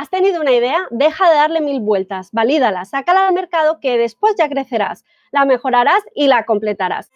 [0.00, 4.32] Has tenido una idea, deja de darle mil vueltas, valídala, sácala al mercado que después
[4.38, 7.10] ya crecerás, la mejorarás y la completarás.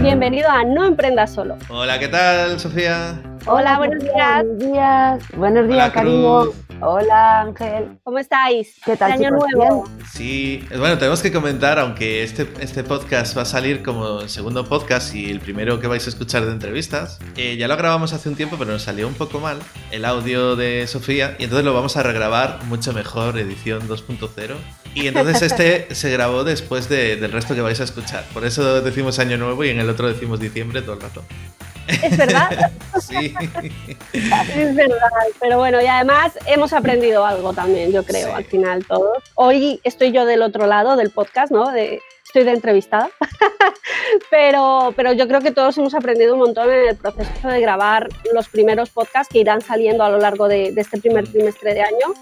[0.00, 1.56] Bienvenido a No Emprendas Solo.
[1.68, 3.14] Hola, ¿qué tal, Sofía?
[3.48, 4.44] Hola, buenos días.
[4.44, 6.40] Buenos días, buenos días, Hola, cariño.
[6.42, 6.54] Cruz.
[6.80, 7.98] Hola, Ángel.
[8.02, 8.74] ¿Cómo estáis?
[8.84, 9.44] ¿Qué tal, Año chicos?
[9.54, 9.84] nuevo.
[10.12, 14.64] Sí, bueno, tenemos que comentar, aunque este, este podcast va a salir como el segundo
[14.68, 18.28] podcast y el primero que vais a escuchar de entrevistas, eh, ya lo grabamos hace
[18.28, 19.58] un tiempo, pero nos salió un poco mal
[19.92, 24.54] el audio de Sofía y entonces lo vamos a regrabar mucho mejor, edición 2.0.
[24.94, 28.24] Y entonces este se grabó después de- del resto que vais a escuchar.
[28.34, 31.22] Por eso decimos año nuevo y en el otro decimos diciembre todo el rato.
[32.02, 33.34] Es verdad, Sí.
[34.12, 34.98] es verdad.
[35.40, 38.32] Pero bueno, y además hemos aprendido algo también, yo creo, Sí.
[38.34, 39.18] al final todos.
[39.34, 41.70] Hoy estoy yo del otro lado del podcast, ¿no?
[41.70, 43.10] De, estoy de entrevistada.
[44.30, 48.08] pero, pero yo creo que todos hemos aprendido un montón en el proceso de grabar
[48.32, 51.82] los primeros podcasts que irán saliendo a lo largo de, de este primer trimestre de
[51.82, 52.14] año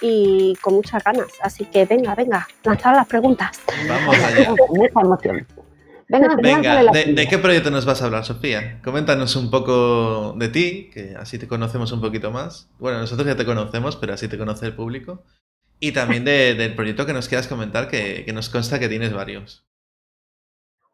[0.00, 1.28] y con muchas ganas.
[1.42, 3.60] Así que venga, venga, lanzad las preguntas.
[3.88, 4.54] Vamos allá.
[4.68, 5.46] Mucha emoción.
[6.10, 8.80] Venga, Venga, ¿de, de qué proyecto nos vas a hablar, Sofía?
[8.82, 12.68] Coméntanos un poco de ti, que así te conocemos un poquito más.
[12.78, 15.22] Bueno, nosotros ya te conocemos, pero así te conoce el público.
[15.78, 19.12] Y también de- del proyecto que nos quieras comentar, que, que nos consta que tienes
[19.12, 19.64] varios.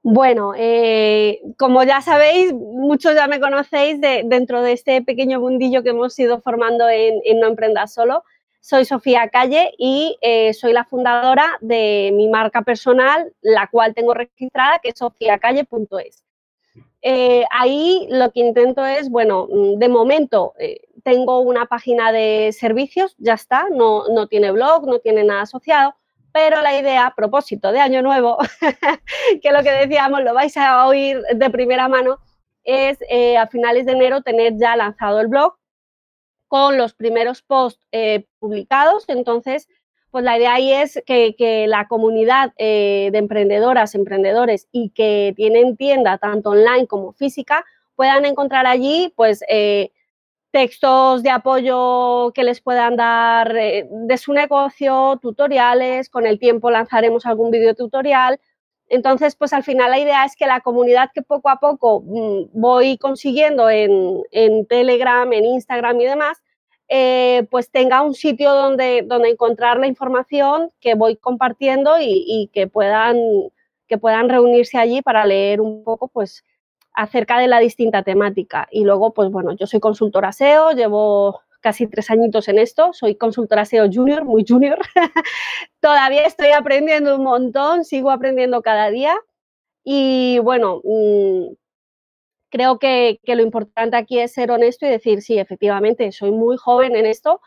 [0.08, 5.82] Bueno, eh, como ya sabéis, muchos ya me conocéis de- dentro de este pequeño mundillo
[5.82, 8.22] que hemos ido formando en, en No Emprendas Solo.
[8.66, 14.12] Soy Sofía Calle y eh, soy la fundadora de mi marca personal, la cual tengo
[14.12, 16.24] registrada, que es sofiacalle.es.
[17.00, 22.50] Eh, ahí lo que intento es, bueno, mm, de momento eh, tengo una página de
[22.52, 25.94] servicios, ya está, no, no tiene blog, no tiene nada asociado,
[26.32, 28.36] pero la idea, a propósito de Año Nuevo,
[29.42, 32.18] que lo que decíamos lo vais a oír de primera mano,
[32.64, 35.55] es eh, a finales de enero tener ya lanzado el blog
[36.48, 39.04] con los primeros posts eh, publicados.
[39.08, 39.68] Entonces,
[40.10, 45.34] pues la idea ahí es que, que la comunidad eh, de emprendedoras, emprendedores y que
[45.36, 47.64] tienen tienda tanto online como física
[47.96, 49.90] puedan encontrar allí, pues, eh,
[50.50, 57.26] textos de apoyo que les puedan dar de su negocio, tutoriales, con el tiempo lanzaremos
[57.26, 58.40] algún vídeo tutorial.
[58.88, 62.50] Entonces, pues al final la idea es que la comunidad que poco a poco mm,
[62.52, 66.42] voy consiguiendo en, en Telegram, en Instagram y demás,
[66.88, 72.50] eh, pues tenga un sitio donde, donde encontrar la información que voy compartiendo y, y
[72.52, 73.16] que, puedan,
[73.88, 76.44] que puedan reunirse allí para leer un poco, pues,
[76.92, 78.68] acerca de la distinta temática.
[78.70, 83.16] Y luego, pues bueno, yo soy consultora SEO, llevo casi tres añitos en esto, soy
[83.16, 84.78] consultora SEO junior, muy junior.
[85.80, 89.16] Todavía estoy aprendiendo un montón, sigo aprendiendo cada día.
[89.82, 91.54] Y bueno, mm,
[92.50, 96.56] creo que, que lo importante aquí es ser honesto y decir, sí, efectivamente, soy muy
[96.56, 97.40] joven en esto,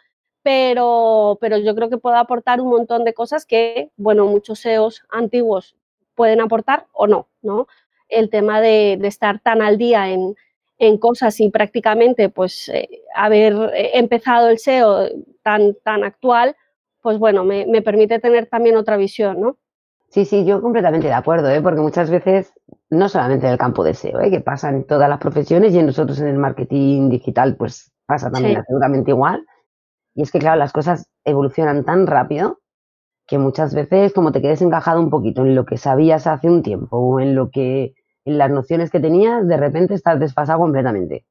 [0.43, 5.01] pero, pero yo creo que puedo aportar un montón de cosas que, bueno, muchos SEOs
[5.09, 5.77] antiguos
[6.13, 7.67] pueden aportar o no, ¿no?
[8.09, 10.35] El tema de, de estar tan al día en,
[10.79, 15.07] en cosas y prácticamente, pues, eh, haber eh, empezado el SEO
[15.43, 16.55] tan, tan actual,
[17.01, 19.57] pues bueno, me, me permite tener también otra visión, ¿no?
[20.09, 21.61] Sí, sí, yo completamente de acuerdo, ¿eh?
[21.61, 22.51] porque muchas veces,
[22.89, 24.31] no solamente en el campo de SEO, ¿eh?
[24.31, 28.31] que pasa en todas las profesiones y en nosotros en el marketing digital, pues pasa
[28.31, 28.59] también Sí.
[28.59, 29.45] absolutamente igual.
[30.15, 32.59] Y es que, claro, las cosas evolucionan tan rápido
[33.27, 36.63] que muchas veces, como te quedes encajado un poquito en lo que sabías hace un
[36.63, 37.93] tiempo o en lo que,
[38.25, 41.25] en las nociones que tenías, de repente estás desfasado completamente.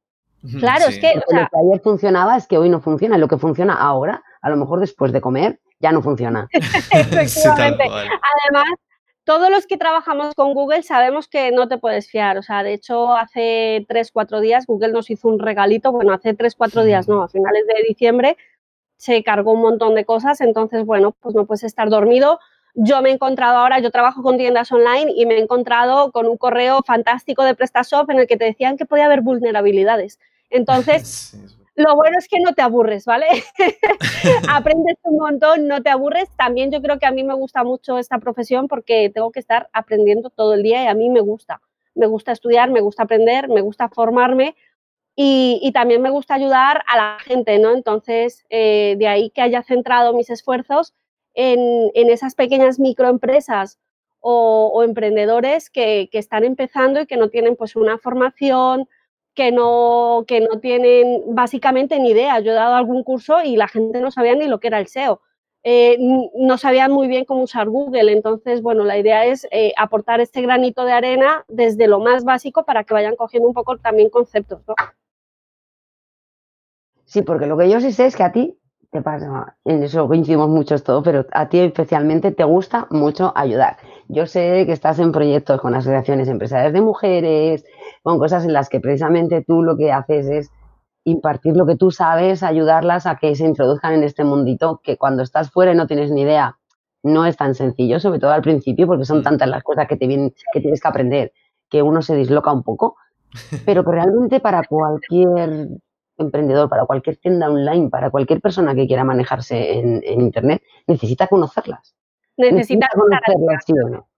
[0.58, 3.16] Claro, es que- sea- lo que ayer funcionaba es que hoy no funciona.
[3.16, 6.48] y Lo que funciona ahora, a lo mejor después de comer, ya no funciona.
[6.92, 7.84] Efectivamente.
[7.84, 8.64] Además,
[9.24, 12.38] todos los que trabajamos con Google sabemos que no te puedes fiar.
[12.38, 15.92] O sea, de hecho, hace tres, cuatro días Google nos hizo un regalito.
[15.92, 18.36] Bueno, hace tres, cuatro días, no, a finales de diciembre
[18.96, 20.40] se cargó un montón de cosas.
[20.40, 22.38] Entonces, bueno, pues no puedes estar dormido.
[22.80, 26.28] Yo me he encontrado ahora, yo trabajo con tiendas online y me he encontrado con
[26.28, 30.20] un correo fantástico de PrestaShop en el que te decían que podía haber vulnerabilidades.
[30.48, 33.26] Entonces, Sí, lo bueno es que no te aburres, ¿vale?
[34.48, 36.28] Aprendes un montón, no te aburres.
[36.36, 39.68] También yo creo que a mí me gusta mucho esta profesión porque tengo que estar
[39.72, 41.60] aprendiendo todo el día y a mí me gusta.
[41.94, 44.56] Me gusta estudiar, me gusta aprender, me gusta formarme
[45.14, 47.72] y, y también me gusta ayudar a la gente, ¿no?
[47.72, 50.94] Entonces, eh, de ahí que haya centrado mis esfuerzos
[51.34, 53.78] en, en esas pequeñas microempresas
[54.20, 58.88] o, emprendedores que, que están empezando y que no tienen pues una formación,
[59.34, 62.40] que no, que no tienen básicamente ni idea.
[62.40, 64.88] Yo he dado algún curso y la gente no sabía ni lo que era el
[64.88, 65.20] SEO.
[65.62, 65.96] Eh,
[66.34, 68.10] no sabían muy bien cómo usar Google.
[68.10, 72.64] Entonces, bueno, la idea es eh, aportar este granito de arena desde lo más básico
[72.64, 74.60] para que vayan cogiendo un poco también conceptos.
[74.66, 74.74] ¿no?
[77.04, 78.58] Sí, porque lo que yo sí sé es que a ti
[78.90, 83.76] te pasa, en eso coincidimos mucho todo, pero a ti especialmente te gusta mucho ayudar.
[84.08, 87.64] Yo sé que estás en proyectos con asociaciones empresariales de mujeres,
[88.02, 90.50] con cosas en las que precisamente tú lo que haces es
[91.04, 95.22] impartir lo que tú sabes, ayudarlas a que se introduzcan en este mundito que cuando
[95.22, 96.56] estás fuera y no tienes ni idea,
[97.02, 100.06] no es tan sencillo, sobre todo al principio, porque son tantas las cosas que, te
[100.06, 101.32] vienen, que tienes que aprender
[101.68, 102.96] que uno se disloca un poco,
[103.66, 105.68] pero que realmente para cualquier
[106.22, 111.94] emprendedor, para cualquier tienda online, para cualquier persona que quiera manejarse en, Internet, necesita conocerlas.
[112.36, 114.08] Necesita, conocerlas, sí o no.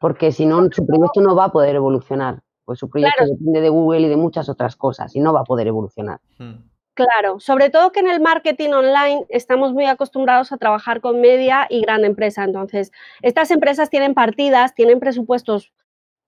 [0.00, 2.42] Porque si no, su proyecto no va a poder evolucionar.
[2.64, 5.44] Pues su proyecto depende de Google y de muchas otras cosas y no va a
[5.44, 6.20] poder evolucionar.
[6.38, 6.70] Hmm.
[6.94, 11.66] Claro, sobre todo que en el marketing online estamos muy acostumbrados a trabajar con media
[11.70, 12.44] y gran empresa.
[12.44, 12.92] Entonces,
[13.22, 15.72] estas empresas tienen partidas, tienen presupuestos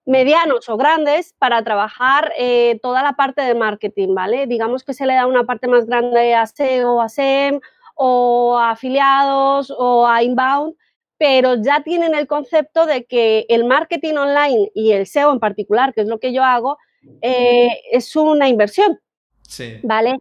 [0.05, 4.47] medianos o grandes para trabajar eh, toda la parte de marketing, ¿vale?
[4.47, 7.61] Digamos que se le da una parte más grande a SEO, a SEM
[7.95, 10.75] o a afiliados o a inbound,
[11.19, 15.95] pero ya tienen el concepto de que el marketing online y el SEO en particular,
[15.95, 16.79] que es lo que yo hago,
[17.21, 19.01] eh, es una inversión,
[19.43, 19.79] sí.
[19.83, 20.17] ¿vale?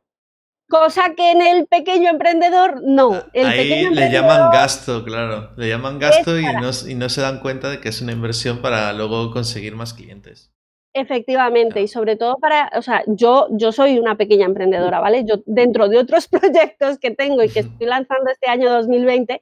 [0.71, 3.11] Cosa que en el pequeño emprendedor no.
[3.11, 5.51] Ah, el Ahí le llaman gasto, claro.
[5.57, 8.61] Le llaman gasto y no, y no, se dan cuenta de que es una inversión
[8.61, 10.53] para luego conseguir más clientes.
[10.93, 15.25] Efectivamente, y sobre todo para, o sea, yo, yo soy una pequeña emprendedora, ¿vale?
[15.25, 19.41] Yo dentro de otros proyectos que tengo y que estoy lanzando este año 2020,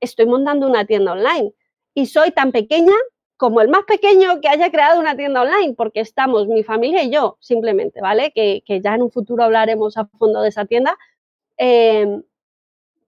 [0.00, 1.52] estoy montando una tienda online.
[1.94, 2.94] Y soy tan pequeña
[3.36, 7.10] como el más pequeño que haya creado una tienda online, porque estamos mi familia y
[7.10, 8.32] yo, simplemente, ¿vale?
[8.32, 10.96] Que, ya en un futuro hablaremos a fondo de esa tienda.
[11.56, 12.22] Em,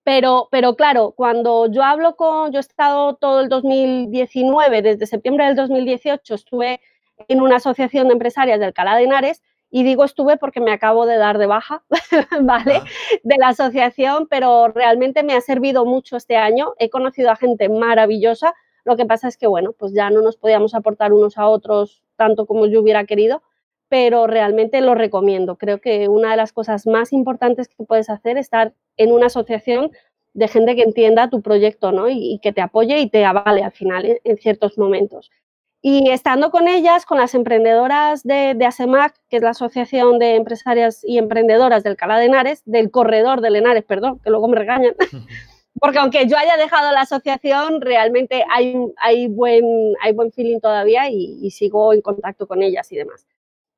[0.05, 5.47] pero, pero claro, cuando yo hablo con, yo he estado todo el 2019, desde septiembre
[5.47, 6.81] del 2018, estuve
[7.29, 11.07] en una asociación de empresarias de Alcalá de Henares, y digo estuve porque me acabo
[11.07, 11.83] de dar de baja,
[12.43, 12.77] ¿vale?
[12.77, 12.85] Ah.
[13.23, 16.75] De la asociación, pero realmente me ha servido mucho este año.
[16.79, 18.55] He conocido a gente maravillosa,
[18.87, 22.05] lo que pasa es que, bueno, pues ya no nos podíamos aportar unos a otros
[22.15, 23.43] tanto como yo hubiera querido,
[23.89, 25.57] pero realmente lo recomiendo.
[25.57, 29.27] Creo que una de las cosas más importantes que puedes hacer es estar en una
[29.27, 29.91] asociación
[30.35, 32.09] de gente que entienda tu proyecto ¿no?
[32.09, 35.33] y, que te apoye y te avale al final en, ciertos momentos.
[35.83, 40.37] Y estando con ellas, con las emprendedoras de, de, ASEMAC, que es la Asociación de
[40.37, 44.59] Empresarias y Emprendedoras del Cala de Henares, del Corredor de Henares, perdón, que luego me
[44.59, 44.95] regañan,
[45.81, 51.11] porque aunque yo haya dejado la asociación, realmente hay, hay, buen, hay buen feeling todavía
[51.11, 53.27] y, sigo en contacto con ellas y demás.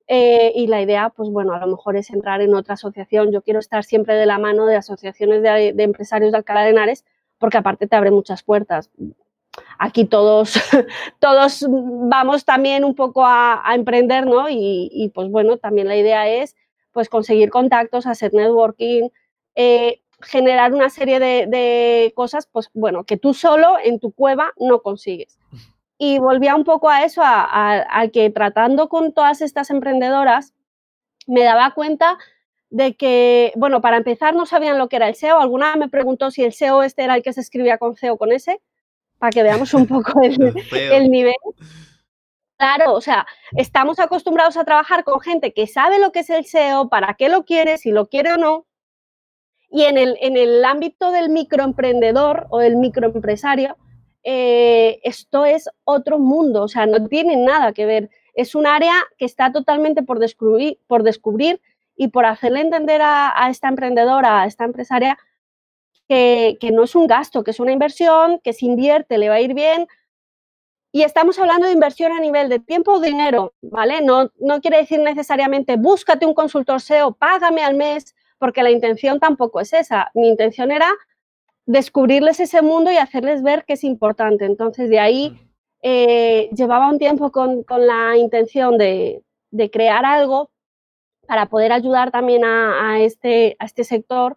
[0.07, 3.31] Eh, y la idea, pues bueno, a lo mejor es entrar en otra asociación.
[3.31, 7.05] Yo quiero estar siempre de la mano de asociaciones de, empresarios de Alcalá de Henares,
[7.39, 8.91] porque aparte te abre muchas puertas.
[9.79, 10.55] Aquí todos,
[11.19, 14.49] todos vamos también un poco a, emprender, ¿no?
[14.49, 16.57] Y, y, pues bueno, también la idea es
[16.93, 19.09] pues conseguir contactos, hacer networking,
[19.55, 24.83] eh, generar una serie de, cosas, pues bueno, que tú solo en tu cueva no
[24.83, 25.39] consigues.
[25.99, 30.55] Y volvía un poco a eso, a, que tratando con todas estas emprendedoras,
[31.27, 32.19] me daba cuenta
[32.71, 35.41] de que, bueno, para empezar no sabían lo que era el SEO.
[35.41, 38.19] Alguna me preguntó si el SEO este era el que se escribía con C o
[38.19, 38.61] con S,
[39.19, 40.37] para que veamos un poco el,
[40.73, 41.35] el nivel.
[42.59, 43.27] Claro, o sea,
[43.57, 47.29] estamos acostumbrados a trabajar con gente que sabe lo que es el SEO, para qué
[47.29, 48.67] lo quiere, si lo quiere o no,
[49.71, 53.77] y en el, en el ámbito del microemprendedor o del microempresario,
[54.25, 58.11] eh, esto es otro mundo, o sea, no tiene nada que ver.
[58.35, 61.61] Es un área que está totalmente por descubrir, por descubrir
[61.97, 65.19] y por hacerle entender a, esta emprendedora, a esta empresaria,
[66.09, 69.37] que, que, no es un gasto, que es una inversión, que si invierte le va
[69.37, 69.87] a ir bien.
[70.93, 74.01] Y estamos hablando de inversión a nivel de tiempo o dinero, ¿vale?
[74.01, 79.21] No, no quiere decir necesariamente búscate un consultor SEO, págame al mes, porque la intención
[79.21, 80.11] tampoco es esa.
[80.15, 80.91] Mi intención era
[81.67, 84.47] descubrirles ese mundo y hacerles ver que es importante.
[84.47, 85.39] Entonces, de ahí
[85.83, 89.23] eh, llevaba un tiempo con, la intención de,
[89.71, 90.51] crear algo
[91.27, 94.37] para poder ayudar también a, este, a este sector.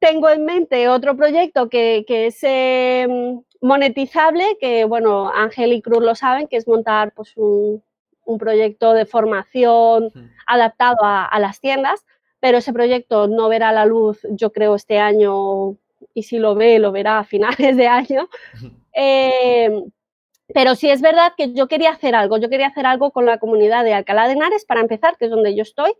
[0.00, 6.14] Tengo en mente otro proyecto que, es em, monetizable, que bueno, Ángel y Cruz lo
[6.14, 7.82] saben, que es montar pues, un,
[8.38, 10.12] proyecto de formación
[10.46, 12.04] adaptado a las tiendas
[12.40, 15.76] pero ese proyecto no verá la luz, yo creo, este año,
[16.14, 18.28] y si lo ve, lo verá a finales de año.
[18.92, 19.70] Eh,
[20.52, 23.38] pero sí es verdad que yo quería hacer algo, yo quería hacer algo con la
[23.38, 25.92] comunidad de Alcalá de Henares, para empezar, que es donde yo estoy,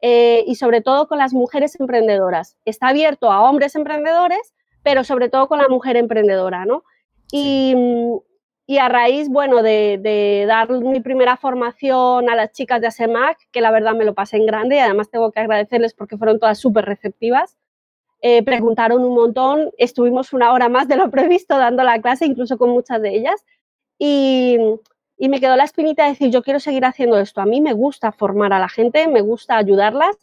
[0.00, 2.58] eh, y sobre todo con las mujeres emprendedoras.
[2.64, 6.84] Está abierto a hombres emprendedores, pero sobre todo con la mujer emprendedora, ¿no?
[7.32, 7.74] Y,
[8.66, 13.60] y a raíz, bueno, de, dar mi primera formación a las chicas de ASEMAC, que
[13.60, 16.58] la verdad me lo pasé en grande y además tengo que agradecerles porque fueron todas
[16.58, 17.58] súper receptivas,
[18.22, 22.56] eh, preguntaron un montón, estuvimos una hora más de lo previsto dando la clase, incluso
[22.56, 23.44] con muchas de ellas,
[23.98, 24.58] y,
[25.18, 27.74] y me quedó la espinita de decir, yo quiero seguir haciendo esto, a mí me
[27.74, 30.16] gusta formar a la gente, me gusta ayudarlas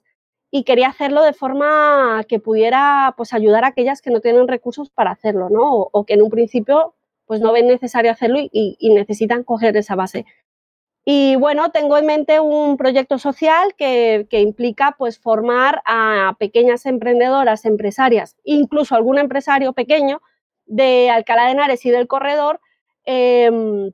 [0.50, 4.90] y quería hacerlo de forma que pudiera pues, ayudar a aquellas que no tienen recursos
[4.90, 5.90] para hacerlo, ¿no?
[5.92, 6.96] o que en un principio
[7.32, 10.26] pues no ven necesario hacerlo y, necesitan coger esa base.
[11.06, 17.64] Y bueno, tengo en mente un proyecto social que, implica pues formar a pequeñas emprendedoras,
[17.64, 20.22] empresarias, incluso algún empresario pequeño
[20.66, 22.60] de Alcalá de Henares y del corredor
[23.06, 23.94] em,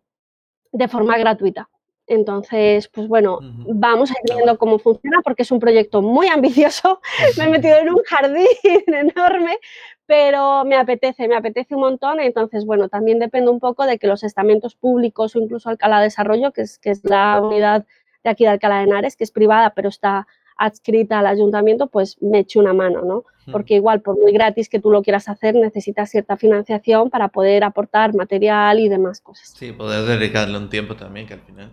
[0.72, 1.70] de forma gratuita.
[2.08, 7.02] Entonces, pues bueno, vamos a ir viendo cómo funciona porque es un proyecto muy ambicioso.
[7.38, 8.48] Me he metido en un jardín
[8.88, 9.60] enorme,
[10.08, 12.20] pero me apetece, me apetece un montón.
[12.20, 16.52] Entonces, bueno, también depende un poco de que los estamentos públicos o incluso Alcalá Desarrollo,
[16.54, 17.86] que es, que es la unidad
[18.24, 20.26] de aquí de Alcalá de Henares, que es privada, pero está
[20.58, 23.26] adscrita al ayuntamiento, pues me eche una mano, ¿no?
[23.46, 23.52] Hmm.
[23.52, 27.64] Porque igual, por muy gratis que tú lo quieras hacer, necesitas cierta financiación para poder
[27.64, 29.54] aportar material y demás cosas.
[29.56, 31.72] Sí, poder dedicarle un tiempo también, que al final...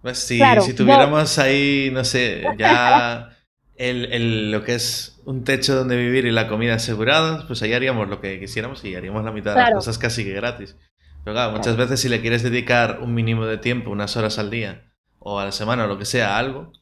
[0.00, 3.30] Pues si, si tuviéramos ahí, no sé, ya
[3.78, 8.08] el, lo que es un techo donde vivir y la comida asegurada, pues ahí haríamos
[8.08, 10.76] lo que quisiéramos y haríamos la mitad de las cosas casi que gratis.
[11.24, 14.50] Pero claro, muchas veces si le quieres dedicar un mínimo de tiempo, unas horas al
[14.50, 16.72] día, o a la semana, o lo que sea, algo,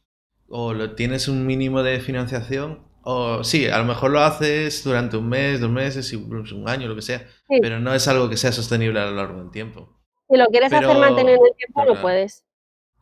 [0.47, 5.17] o lo tienes un mínimo de financiación, o sí, a lo mejor lo haces durante
[5.17, 7.25] un mes, dos meses, un año, lo que sea,
[7.59, 9.99] pero no es algo que sea sostenible a lo largo del tiempo.
[10.29, 12.44] Si lo quieres hacer mantener el tiempo, no puedes.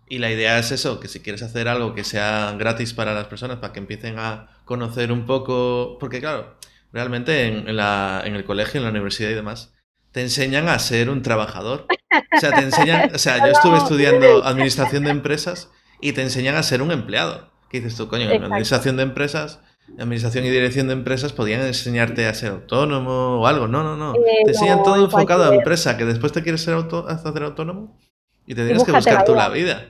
[0.07, 3.27] Y la idea es eso, que si quieres hacer algo que sea gratis para las
[3.27, 6.55] personas, para que empiecen a conocer un poco, porque claro,
[6.91, 9.73] realmente en, la, en el colegio, en la universidad y demás,
[10.11, 11.87] te enseñan a ser un trabajador.
[12.35, 16.55] O sea, te enseñan, o sea, yo estuve estudiando administración de empresas y te enseñan
[16.55, 17.49] a ser un empleado.
[17.69, 18.29] ¿Qué dices tú, coño?
[18.29, 19.61] En administración de empresas,
[19.97, 23.67] administración y dirección de empresas podían enseñarte a ser autónomo o algo.
[23.67, 24.13] No, no, no.
[24.13, 27.97] te enseñan todo enfocado a empresa, que después te quieres ser auto, hacer autónomo
[28.45, 29.89] y te tienes que buscar tú la vida.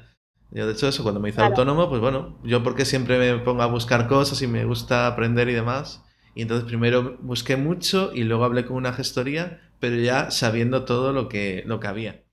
[0.52, 3.64] Yo, de hecho, eso, cuando me hice autónomo, pues bueno, yo porque siempre me pongo
[3.64, 6.04] a buscar cosas y me gusta aprender y demás.
[6.36, 11.12] Y entonces primero busqué mucho y luego hablé con una gestoría, pero ya sabiendo todo
[11.12, 12.24] lo que, lo que había.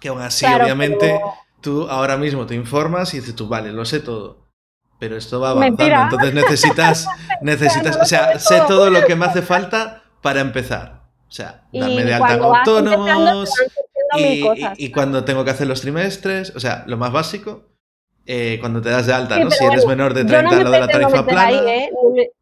[0.00, 1.20] Que aún así, obviamente,
[1.60, 4.46] tú ahora mismo te informas y dices tú, vale, lo sé todo.
[5.00, 7.08] Pero esto va avanzando, entonces necesitas,
[7.42, 11.02] necesitas, o sea, sé todo lo que me hace falta para empezar.
[11.28, 12.38] O sea, darme de alta
[14.18, 17.64] y, cuando tengo que hacer los trimestres, o sea, lo más básico,
[18.28, 19.50] eh, cuando te das de alta, ¿no?
[19.52, 21.72] Si eres menor de 30, lo de la tarifa plana.
[21.72, 21.90] ¿eh?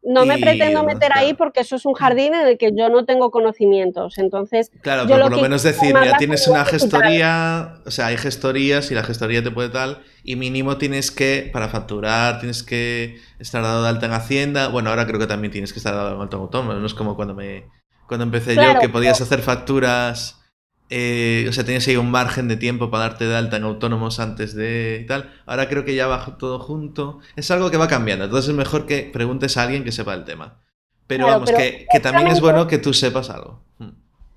[0.01, 3.05] No me, pretendo meter ahí porque eso es un jardín en el que yo no
[3.05, 4.17] tengo conocimientos.
[4.17, 8.89] Entonces, claro, pero por lo menos decir, ya tienes una gestoría, o sea, hay gestorías
[8.89, 13.61] y la gestoría te puede tal, y mínimo tienes que, para facturar, tienes que estar
[13.61, 14.69] dado de alta en Hacienda.
[14.69, 17.15] Bueno, ahora creo que también tienes que estar dado en alta autónomo, no es como
[17.15, 17.65] cuando me
[18.07, 20.44] cuando empecé yo, que podías hacer facturas
[20.89, 24.19] eh, o sea, tenías ahí un margen de tiempo para darte de alta en autónomos
[24.19, 25.31] antes de y tal.
[25.45, 27.19] Ahora creo que ya va todo junto.
[27.35, 28.25] Es algo que va cambiando.
[28.25, 30.59] Entonces es mejor que preguntes a alguien que sepa el tema.
[31.07, 33.61] Pero vamos, que, también es bueno que tú sepas algo.
[33.77, 33.91] Hmm.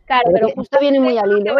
[0.06, 1.56] Claro, pero justo viene muy al hilo.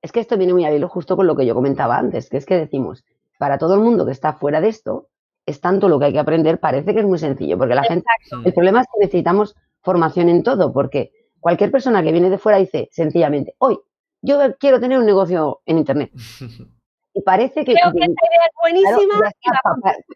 [0.00, 2.36] Es que esto viene muy al hilo justo con lo que yo comentaba antes, que
[2.36, 3.04] es que decimos,
[3.38, 5.08] para todo el mundo que está fuera de esto,
[5.46, 8.06] es tanto lo que hay que aprender, parece que es muy sencillo, porque la gente,
[8.44, 11.12] el problema es que necesitamos formación en todo, porque
[11.42, 13.76] Cualquier persona que viene de fuera dice sencillamente, hoy,
[14.22, 16.12] yo quiero tener un negocio en Internet.
[17.14, 17.74] Y parece que...
[17.74, 19.30] Creo que esta idea es buenísima.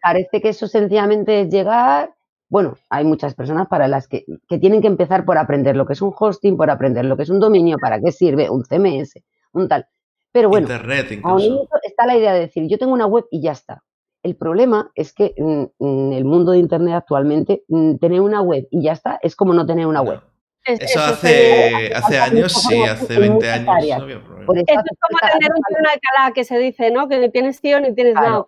[0.01, 2.11] parece que eso sencillamente es llegar...
[2.49, 4.25] Bueno, hay muchas personas para las que,
[4.59, 7.29] tienen que empezar por aprender lo que es un hosting, por aprender lo que es
[7.29, 9.85] un dominio, para qué sirve, un CMS, un tal.
[10.31, 11.69] Pero bueno, Internet incluso.
[11.83, 13.83] está la idea de decir, yo tengo una web y ya está.
[14.23, 18.81] El problema es que en, el mundo de Internet actualmente, mm, tener una web y
[18.81, 20.21] ya está es como no tener una web.
[20.67, 23.65] Eso, hace, hace años, sí, hace 20 años.
[23.65, 24.53] No había problema.
[24.53, 27.07] Eso es como tener un tío en Alcalá que se dice, ¿no?
[27.07, 28.45] Que ni tienes tío ni tienes nada.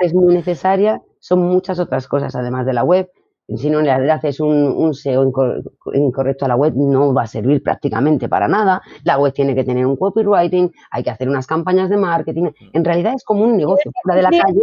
[0.00, 3.10] es muy necesaria, son muchas otras cosas además de la web.
[3.56, 5.30] Si no le haces un, un SEO
[5.92, 8.80] incorrecto a la web, no va a servir prácticamente para nada.
[9.04, 12.50] La web tiene que tener un copywriting, hay que hacer unas campañas de marketing.
[12.72, 14.60] En realidad es como un negocio fuera de la calle.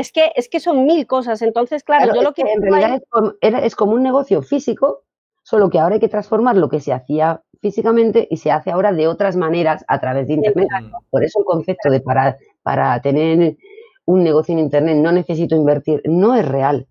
[0.00, 1.42] Es que, es que son mil cosas.
[1.42, 2.40] Entonces, claro, yo lo que.
[2.42, 5.04] En realidad es como, es como un negocio físico,
[5.42, 8.92] solo que ahora hay que transformar lo que se hacía físicamente y se hace ahora
[8.92, 10.68] de otras maneras a través de Internet.
[11.10, 13.58] Por eso el concepto de para, para tener
[14.06, 16.88] un negocio en Internet no necesito invertir, no es real.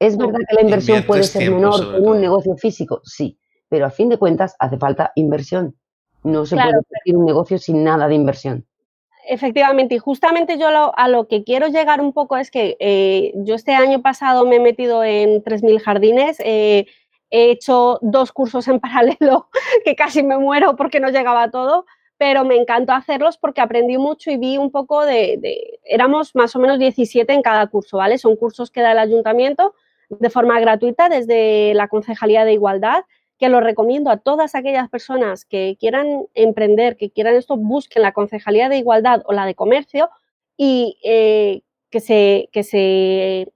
[0.00, 3.38] Es verdad que la inversión puede ser menor en un negocio físico, sí,
[3.68, 5.76] pero a fin de cuentas hace falta inversión.
[6.24, 8.66] No se puede hacer un negocio sin nada de inversión.
[9.30, 13.56] Efectivamente, y justamente yo a lo que quiero llegar un poco es que eh, yo
[13.56, 16.86] este año pasado me he metido en 3.000 jardines, eh,
[17.30, 19.48] he hecho dos cursos en paralelo
[19.84, 21.84] que casi me muero porque no llegaba todo,
[22.16, 26.56] pero me encantó hacerlos porque aprendí mucho y vi un poco de, de, éramos más
[26.56, 28.16] o menos 17 en cada curso, ¿vale?
[28.16, 29.74] Son cursos que da el ayuntamiento
[30.08, 33.04] de forma gratuita desde la Concejalía de Igualdad
[33.38, 38.12] que lo recomiendo a todas aquellas personas que quieran emprender, que quieran esto, busquen la
[38.12, 40.10] Concejalía de Igualdad o la de Comercio
[40.56, 43.52] y eh, que, se, que, se,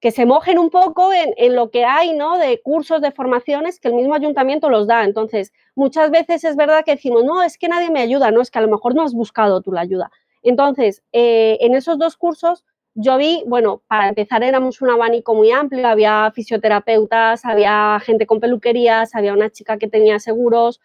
[0.00, 2.38] que se mojen un poco en, lo que hay ¿no?
[2.38, 5.04] de cursos, de formaciones que el mismo ayuntamiento los da.
[5.04, 8.50] Entonces, muchas veces es verdad que decimos, no, es que nadie me ayuda, no, es
[8.50, 10.10] que a lo mejor no has buscado tú la ayuda.
[10.42, 15.50] Entonces, eh, en esos dos cursos yo vi, bueno, para empezar éramos un abanico muy
[15.50, 20.80] amplio, había fisioterapeutas, había gente con peluquerías, había una chica que tenía seguros,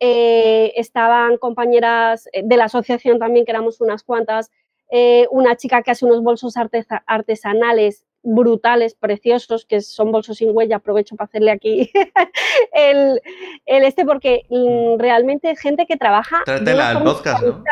[0.00, 4.50] eh, estaban compañeras eh, de la asociación también, que éramos unas cuantas,
[4.90, 6.54] eh, una chica que hace unos bolsos
[7.06, 11.90] artesanales brutales, preciosos, que son bolsos sin huella, aprovecho para hacerle aquí
[12.72, 13.20] el,
[13.66, 16.42] este, porque mm, realmente gente que trabaja...
[16.46, 17.62] Al podcast, ¿no?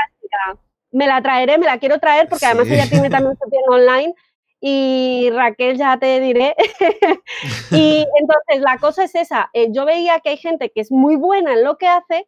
[0.91, 4.15] Me la traeré, me la quiero traer porque además ella tiene también su tienda online
[4.61, 6.55] y Raquel ya te diré.
[7.71, 11.17] y entonces la cosa es esa, eh, yo veía que hay gente que es muy
[11.17, 12.27] buena en lo que hace,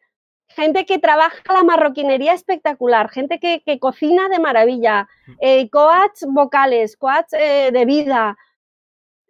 [0.49, 5.09] gente que trabaja la marroquinería espectacular, gente que, cocina de maravilla,
[5.41, 8.37] eh, coach vocales, coach eh, de vida,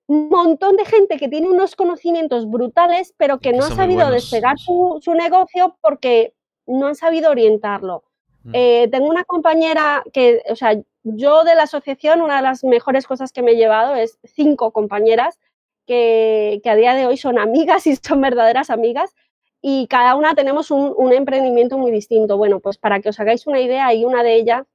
[0.07, 4.59] un montón de gente que tiene unos conocimientos brutales, pero que no ha sabido despegar
[4.59, 6.35] su, su negocio porque
[6.67, 8.10] no han sabido orientarlo.
[8.45, 8.51] Mm.
[8.55, 13.07] Eh, tengo una compañera que, o sea, yo de la asociación, una de las mejores
[13.07, 15.39] cosas que me he llevado es cinco compañeras
[15.87, 19.15] que, a día de hoy son amigas y son verdaderas amigas
[19.63, 22.37] y cada una tenemos un, emprendimiento muy distinto.
[22.37, 24.67] Bueno, pues para que os hagáis una idea, hay una de ellas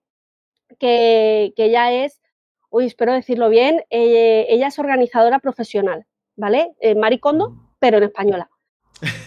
[0.78, 2.22] que, que ya es,
[2.70, 6.74] uy, espero decirlo bien, eh, ella es organizadora profesional, ¿vale?
[6.80, 7.70] Eh, Maricondo, mm.
[7.80, 8.50] pero en española.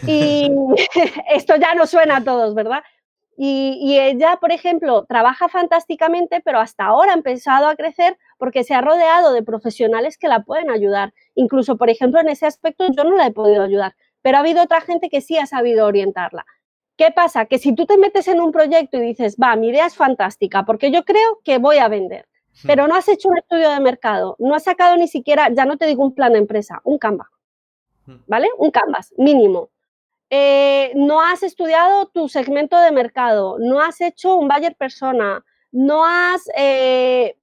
[0.07, 0.51] Y
[1.31, 2.83] esto ya no suena a todos, ¿verdad?
[3.41, 8.75] Y, ella, por ejemplo, trabaja fantásticamente, pero hasta ahora ha empezado a crecer porque se
[8.75, 11.15] ha rodeado de profesionales que la pueden ayudar.
[11.37, 14.61] Incluso, por ejemplo, en ese aspecto yo no la he podido ayudar, pero ha habido
[14.61, 16.45] otra gente que sí ha sabido orientarla.
[16.97, 17.47] ¿Qué pasa?
[17.47, 20.65] Que si tú te metes en un proyecto y dices, va, mi idea es fantástica,
[20.65, 22.27] porque yo creo que voy a vender,
[22.65, 22.67] hmm.
[22.67, 25.77] pero no has hecho un estudio de mercado, no has sacado ni siquiera, ya no
[25.77, 27.31] te digo un plan de empresa, un Canva,
[28.07, 28.17] hmm.
[28.27, 28.49] ¿vale?
[28.59, 29.71] Un Canvas mínimo
[30.31, 36.05] eh, no has estudiado tu segmento de mercado, no has hecho un buyer persona, no
[36.05, 37.37] has eh,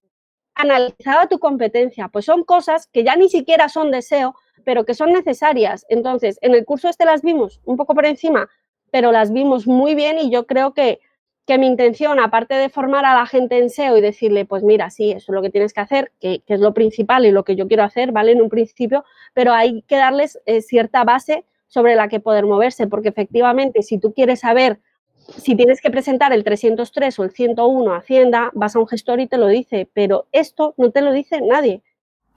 [0.54, 5.14] analizado tu competencia, pues son cosas que ya ni siquiera son deseo, pero que son
[5.14, 5.86] necesarias.
[5.90, 8.50] Entonces, en el curso este las vimos un poco por encima,
[8.92, 11.00] pero las vimos muy bien y yo creo que,
[11.48, 14.92] que mi intención, aparte de formar a la gente en SEO y decirle, pues mira,
[14.92, 17.56] sí, eso es lo que tienes que hacer, que, es lo principal y lo que
[17.56, 18.32] yo quiero hacer, ¿vale?
[18.32, 22.88] En un principio, pero hay que darles eh, cierta base sobre la que poder moverse,
[22.88, 24.80] porque efectivamente si tú quieres saber
[25.28, 29.20] si tienes que presentar el 303 o el 101 a Hacienda, vas a un gestor
[29.20, 31.82] y te lo dice, pero esto no te lo dice nadie.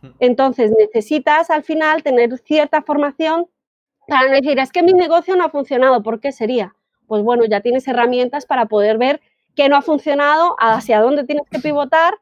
[0.00, 0.10] Hmm.
[0.20, 3.46] Entonces necesitas al final tener cierta formación
[4.06, 6.74] para no decir, es que mi negocio no ha funcionado, ¿por qué sería?
[7.06, 9.20] Pues bueno, ya tienes herramientas para poder ver
[9.54, 12.14] qué no ha funcionado, hacia dónde tienes que pivotar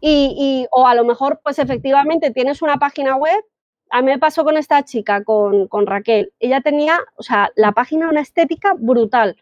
[0.00, 3.42] y, y o a lo mejor pues efectivamente tienes una página web
[3.90, 6.32] a mí me pasó con esta chica, con, Raquel.
[6.38, 9.36] Ella tenía, o sea, la página una estética brutal,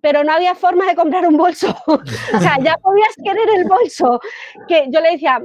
[0.00, 1.74] pero no había forma de comprar un bolso.
[1.86, 4.20] o sea, ya podías querer el bolso.
[4.68, 5.40] Que yo le decía,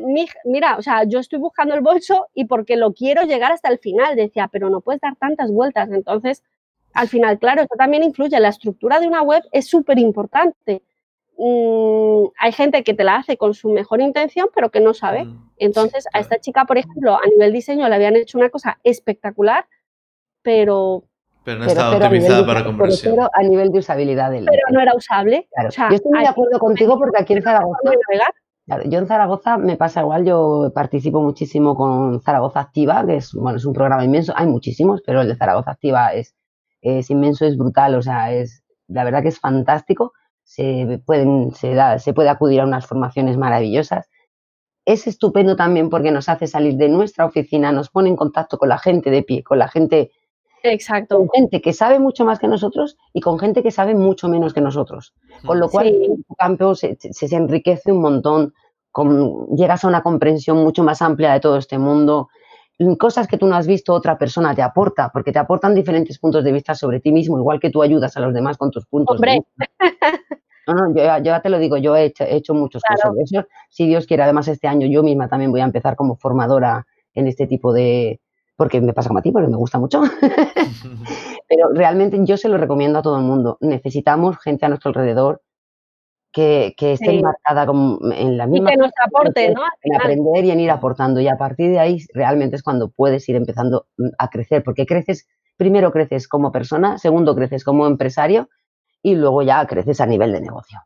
[0.46, 3.80] mira, o sea, yo estoy buscando el bolso y porque lo quiero llegar hasta el
[3.80, 4.16] final.
[4.16, 5.90] Decía, pero no puedes dar tantas vueltas.
[5.92, 6.44] Entonces,
[6.94, 8.40] al final, claro, esto también influye.
[8.40, 10.84] La estructura de una web es súper importante.
[11.38, 15.26] Mm, hay gente que te la hace con su mejor intención, pero que no sabe.
[15.26, 18.80] Mm, Entonces, a esta chica, por ejemplo, a nivel diseño le habían hecho una cosa
[18.84, 19.66] espectacular,
[20.42, 21.04] pero...
[21.44, 23.16] Pero no estaba optimizada para conversión.
[23.16, 24.32] Pero a nivel de usabilidad.
[24.32, 25.50] Del, pero no era usable.
[25.62, 27.80] yo estoy de acuerdo contigo porque aquí en Zaragoza...
[28.86, 33.58] yo en Zaragoza me pasa igual, yo participo muchísimo con Zaragoza Activa, que es, bueno,
[33.58, 36.34] es un programa inmenso, hay muchísimos, pero el de Zaragoza Activa es,
[36.82, 40.14] es inmenso, es brutal, o sea, es la verdad que es fantástico
[40.44, 44.10] se, pueden, se, da, se puede acudir a unas formaciones maravillosas.
[44.86, 48.70] Es estupendo también porque nos hace salir de nuestra oficina, nos pone en contacto con
[48.70, 50.12] la gente de pie, con la gente
[50.64, 51.18] Exacto.
[51.18, 54.54] Con gente que sabe mucho más que nosotros y con gente que sabe mucho menos
[54.54, 55.14] que nosotros.
[55.46, 58.54] Con lo cual, en tu campo se, se, enriquece un montón,
[58.90, 62.30] con, llegas a una comprensión mucho más amplia de todo este mundo.
[62.98, 66.44] Cosas que tú no has visto, otra persona te aporta, porque te aportan diferentes puntos
[66.44, 69.20] de vista sobre ti mismo, igual que tú ayudas a los demás con tus puntos
[69.20, 69.66] de vista.
[70.66, 73.48] No, no, yo, ya te lo digo, yo he hecho, muchos cursos de eso.
[73.70, 77.28] Si Dios quiere, además este año yo misma también voy a empezar como formadora en
[77.28, 78.22] este tipo de,
[78.56, 80.02] porque me pasa como a ti, porque me gusta mucho.
[81.50, 83.58] Pero realmente yo se lo recomiendo a todo el mundo.
[83.60, 85.42] Necesitamos gente a nuestro alrededor
[86.34, 87.66] que, que esté marcada
[88.16, 88.72] en la misma...
[88.72, 89.62] Y que nos aporte, ¿no?
[89.84, 91.22] En aprender y en ir aportando.
[91.22, 94.86] Y a partir de ahí realmente es cuando puedes ir empezando mm, a crecer, porque
[94.86, 98.50] creces, primero creces como persona, segundo creces como empresario
[99.04, 100.80] y luego ya creces a nivel de negocio.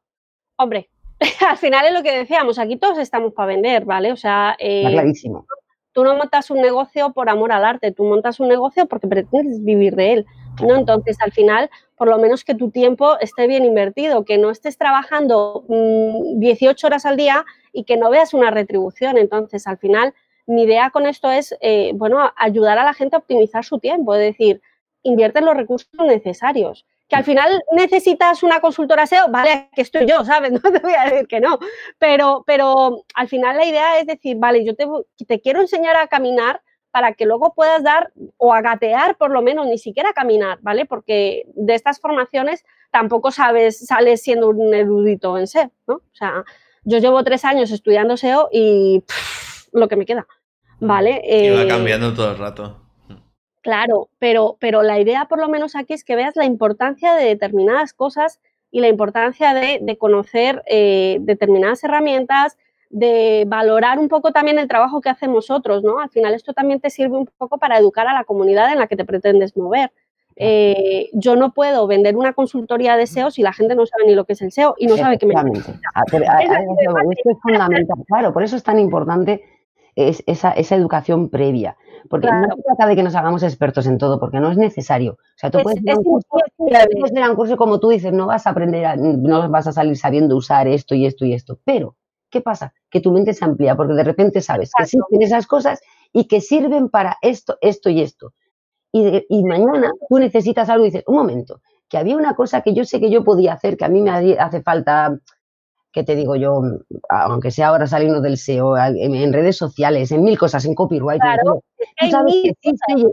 [0.57, 0.89] Hombre,
[1.49, 4.12] al final es lo que decíamos, aquí todos estamos para vender, ¿vale?
[4.12, 5.47] O sea, eh, clarísimo.
[5.93, 9.63] Tú no montas un negocio por amor al arte, tú montas un negocio porque pretendes
[9.63, 10.25] vivir de él,
[10.62, 10.75] ¿no?
[10.75, 14.77] Entonces, al final, por lo menos que tu tiempo esté bien invertido, que no estés
[14.77, 19.17] trabajando 18 mm, horas al día y que no veas una retribución.
[19.17, 20.13] Entonces, al final,
[20.45, 24.13] mi idea con esto es, eh, bueno, ayudar a la gente a optimizar su tiempo,
[24.13, 24.62] es decir,
[25.03, 30.25] invierte los recursos necesarios que al final necesitas una consultora SEO, vale, que estoy yo,
[30.25, 30.51] ¿sabes?
[30.63, 31.60] No te voy a decir que no,
[31.97, 34.86] pero, pero al final la idea es decir, vale, yo te,
[35.25, 39.41] te quiero enseñar a caminar para que luego puedas dar o a gatear por lo
[39.41, 40.86] menos, ni siquiera caminar, ¿vale?
[40.86, 45.95] Porque de estas formaciones tampoco sabes, sales siendo un erudito en SEO, ¿no?
[45.95, 46.43] O sea,
[46.84, 49.04] yo llevo tres años estudiando SEO y
[49.73, 50.26] lo que me queda,
[50.80, 51.21] ¿vale?
[51.23, 52.82] Y va eh, cambiando todo el rato.
[53.62, 57.26] Claro, pero, pero la idea por lo menos aquí es que veas la importancia de
[57.26, 58.39] determinadas cosas
[58.71, 62.58] y la importancia de, conocer eh, determinadas herramientas,
[62.89, 66.00] de valorar un poco también el trabajo que hacemos otros, ¿no?
[66.00, 68.88] Al final esto también te sirve un poco para educar a la comunidad en la
[68.88, 69.91] que te pretendes mover.
[70.39, 74.13] Eh, yo no puedo vender una consultoría de SEO si la gente no sabe ni
[74.13, 75.34] lo que es el SEO y no sabe que me...
[75.34, 79.43] Esto es fundamental, claro, por eso es tan importante
[79.95, 81.76] esa, esa educación previa.
[82.10, 85.13] Porque no se trata de que nos hagamos expertos en todo, porque no es necesario.
[85.13, 88.47] O sea, tú puedes, es, un curso, puedes un curso como tú dices, no vas
[88.47, 91.60] a aprender, no vas a salir sabiendo usar esto y esto y esto.
[91.65, 91.95] Pero,
[92.29, 92.73] ¿qué pasa?
[92.89, 95.81] Que tu mente se amplía, porque de repente sabes que existen esas cosas
[96.13, 98.33] y que sirven para esto, esto y esto.
[98.91, 102.73] Y, y mañana tú necesitas algo y dices, un momento, que había una cosa que
[102.73, 105.19] yo sé que yo podía hacer, que a mí me hace falta
[105.97, 106.61] ¿qué te digo yo?
[107.09, 111.19] Aunque sea ahora salirnos del SEO, en, redes sociales, en mil cosas, en copyright.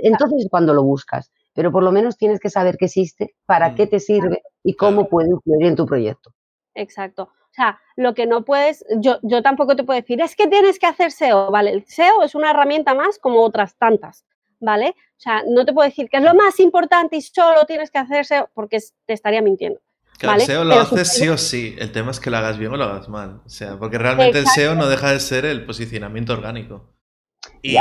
[0.02, 1.32] entonces cuando lo buscas.
[1.54, 5.08] Pero por lo menos tienes que saber que existe, para qué te sirve y cómo
[5.08, 6.34] puede influir en tu proyecto.
[6.74, 7.30] Exacto.
[7.54, 10.80] O sea, lo que no puedes, yo, yo tampoco te puedo decir, es que tienes
[10.80, 11.70] que hacer SEO, ¿vale?
[11.70, 14.24] El SEO es una herramienta más como otras tantas,
[14.58, 14.88] ¿vale?
[14.88, 17.98] O sea, no te puedo decir que es lo más importante y solo tienes que
[17.98, 19.80] hacer SEO porque te estaría mintiendo.
[20.18, 21.76] Claro, el SEO lo haces sí o sí.
[21.78, 23.40] El tema es que lo hagas bien o lo hagas mal.
[23.46, 26.92] O sea, porque realmente el SEO no deja de ser el posicionamiento orgánico.
[27.62, 27.76] Y,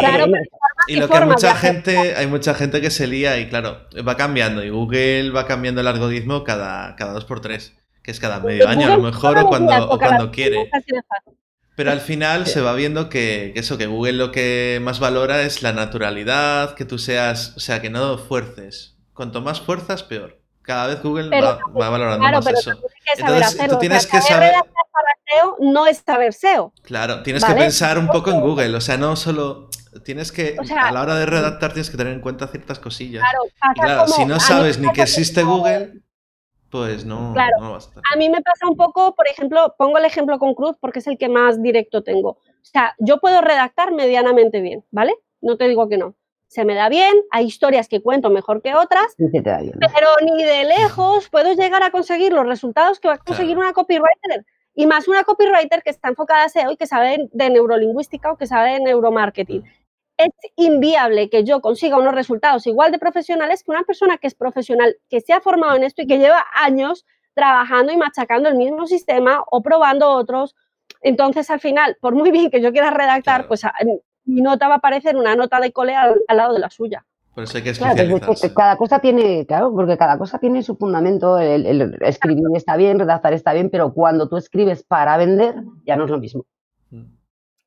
[0.88, 4.15] y lo que hay mucha gente, hay mucha gente que se lía y claro, va
[4.17, 4.63] cambiando.
[4.63, 8.67] Y Google va cambiando el algoritmo cada, cada dos por tres, que es cada medio
[8.67, 10.69] año a lo mejor o cuando, o cuando quiere.
[11.75, 15.41] Pero al final se va viendo que, que, eso, que Google lo que más valora
[15.41, 18.97] es la naturalidad, que tú seas, o sea, que no fuerces.
[19.13, 22.71] Cuanto más fuerzas, peor cada vez Google va, valorando más eso.
[23.17, 24.53] Entonces, tú tienes que saber.
[25.29, 26.73] SEO no es saber SEO.
[26.83, 29.69] Claro, tienes que pensar un poco en Google, o sea, no solo.
[30.03, 33.21] Tienes que, a la hora de redactar, tienes que tener en cuenta ciertas cosillas.
[33.21, 36.01] Claro, claro si no sabes ni que existe Google,
[36.73, 37.55] pues no, claro.
[37.59, 40.97] no a mí me pasa un poco, por ejemplo, pongo el ejemplo con Cruz porque
[40.97, 42.29] es el que más directo tengo.
[42.29, 45.13] O sea, yo puedo redactar medianamente bien, ¿vale?
[45.39, 46.15] No te digo que no
[46.47, 51.29] se me da bien, hay historias que cuento mejor que otras, pero ni de lejos
[51.29, 54.45] puedo llegar a conseguir los resultados que va a conseguir una copywriter.
[54.75, 58.38] Y más una copywriter que está enfocada a SEO y que sabe de neurolingüística o
[58.38, 59.63] que sabe de neuromarketing.
[60.17, 64.36] Es inviable que yo consiga unos resultados igual de profesionales que una persona que es
[64.36, 68.56] profesional, que se ha formado en esto y que lleva años trabajando y machacando el
[68.56, 70.56] mismo sistema o probando otros.
[71.02, 73.63] Entonces, al final, por muy bien que yo quiera redactar, pues
[74.26, 77.06] mi nota va a aparecer una nota de cole al, lado de la suya.
[77.34, 77.73] Por eso hay que
[78.54, 81.39] cada cosa tiene, claro, porque cada cosa tiene su fundamento.
[81.39, 86.06] El, escribir está bien, redactar está bien, pero cuando tú escribes para vender, ya no
[86.06, 86.45] es lo mismo.
[86.91, 87.06] Mm.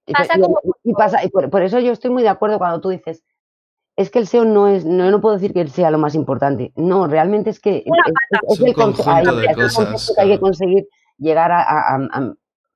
[0.07, 3.25] Y, pasa, y por, eso yo estoy muy de acuerdo cuando tú dices,
[3.97, 6.73] es que el SEO no es, no, no puedo decir que sea lo más importante.
[6.77, 10.87] No, realmente es que es, el concepto de cosas, que hay que conseguir
[11.19, 12.35] llegar a,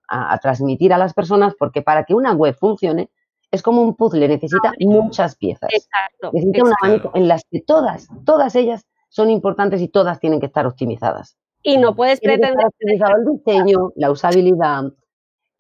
[0.09, 3.11] a transmitir a las personas, porque para que una web funcione,
[3.51, 5.71] es como un puzzle, necesita muchas piezas.
[5.73, 6.31] Exacto.
[6.33, 10.47] Necesita un abanico en las que todas, todas ellas son importantes y todas tienen que
[10.47, 11.37] estar optimizadas.
[11.63, 12.65] Y no puedes pretender.
[12.65, 14.85] optimizado el diseño, la usabilidad,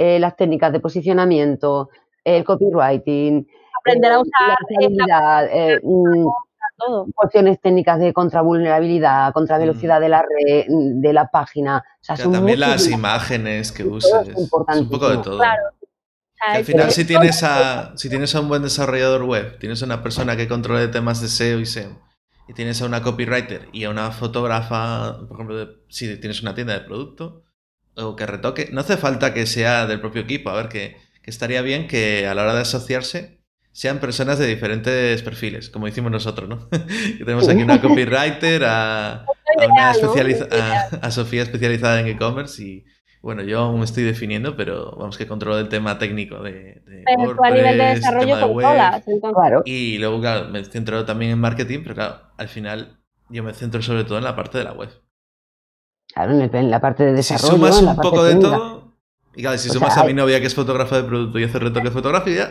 [0.02, 1.90] eh, las técnicas de posicionamiento,
[2.24, 3.46] el copywriting,
[3.78, 6.26] aprender a usar eh, mm,
[7.14, 10.02] cuestiones técnicas de contravulnerabilidad, contravelocidad mm.
[10.02, 11.84] de la red, mm, de la página.
[12.06, 14.10] también las imágenes que uses.
[14.26, 15.42] Es, un poco de todo.
[15.42, 20.02] al final, si tienes, a, si tienes a un buen desarrollador web, tienes a una
[20.02, 21.98] persona que controle temas de SEO y SEM,
[22.48, 26.72] y tienes a una copywriter y a una fotógrafa, por ejemplo, si tienes una tienda
[26.72, 27.44] de producto,
[27.96, 30.50] o que retoque, no hace falta que sea del propio equipo.
[30.50, 33.40] A ver, que, que estaría bien que a la hora de asociarse
[33.72, 36.68] sean personas de diferentes perfiles, como hicimos nosotros, ¿no?
[36.70, 39.24] que tenemos aquí una copywriter, a,
[39.56, 42.84] una a, Sofía especializada en e-commerce y
[43.22, 47.04] bueno, yo aún me estoy definiendo, pero vamos que controlo el tema técnico de, de
[47.06, 48.66] a nivel de desarrollo de web,
[49.34, 49.62] claro.
[49.66, 52.98] Y luego, claro, me centro también en marketing, pero claro, al final
[53.28, 54.88] yo me centro sobre todo en la parte de la web.
[56.12, 57.68] Claro, en, la parte de desarrollo.
[57.68, 58.80] Si sumas un poco de todo,
[59.34, 61.84] y claro, si sumas a mi novia que es fotógrafa de producto y hace retoque
[61.84, 62.48] de fotografía,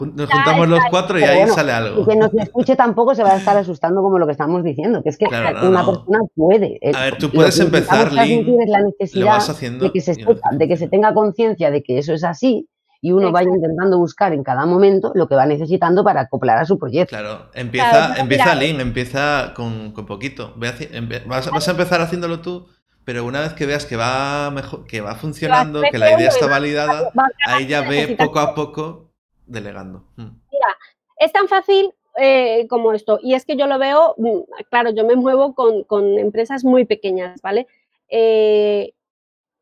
[0.00, 2.02] nos juntamos los cuatro y ahí sale algo.
[2.02, 5.00] Y que nos escuche tampoco se va a estar asustando como lo que estamos diciendo,
[5.02, 6.80] que es que una persona puede.
[6.92, 10.16] A ver, tú puedes empezar, Link, la necesidad de, que se
[10.52, 12.68] de que se tenga conciencia de que eso es así
[13.00, 16.64] y uno vaya intentando buscar en cada momento lo que va necesitando para acoplar a
[16.64, 17.16] su proyecto.
[17.16, 20.52] Claro, empieza, empieza Link, empieza con, con poquito.
[20.56, 22.66] Vas, vas a empezar haciéndolo tú
[23.08, 26.46] pero una vez que veas que va mejor, que va funcionando, que la idea está
[26.46, 27.10] validada,
[27.46, 29.08] ahí ya ve poco a poco
[29.46, 30.04] delegando.
[30.16, 30.28] Mm.
[30.52, 30.76] Mira,
[31.16, 35.06] es tan fácil eh, como esto, y es que yo lo veo, mm, claro, yo
[35.06, 37.66] me muevo con, empresas muy pequeñas, ¿vale?
[38.10, 38.92] Eh,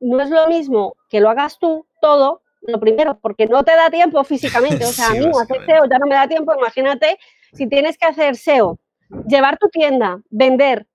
[0.01, 3.91] no es lo mismo que lo hagas tú todo, lo primero, porque no te da
[3.91, 7.17] tiempo físicamente, o sea, a mí hacer SEO ya no me da tiempo, imagínate
[7.53, 8.81] si tienes que hacer SEO,
[9.29, 10.89] llevar tu tienda, vender,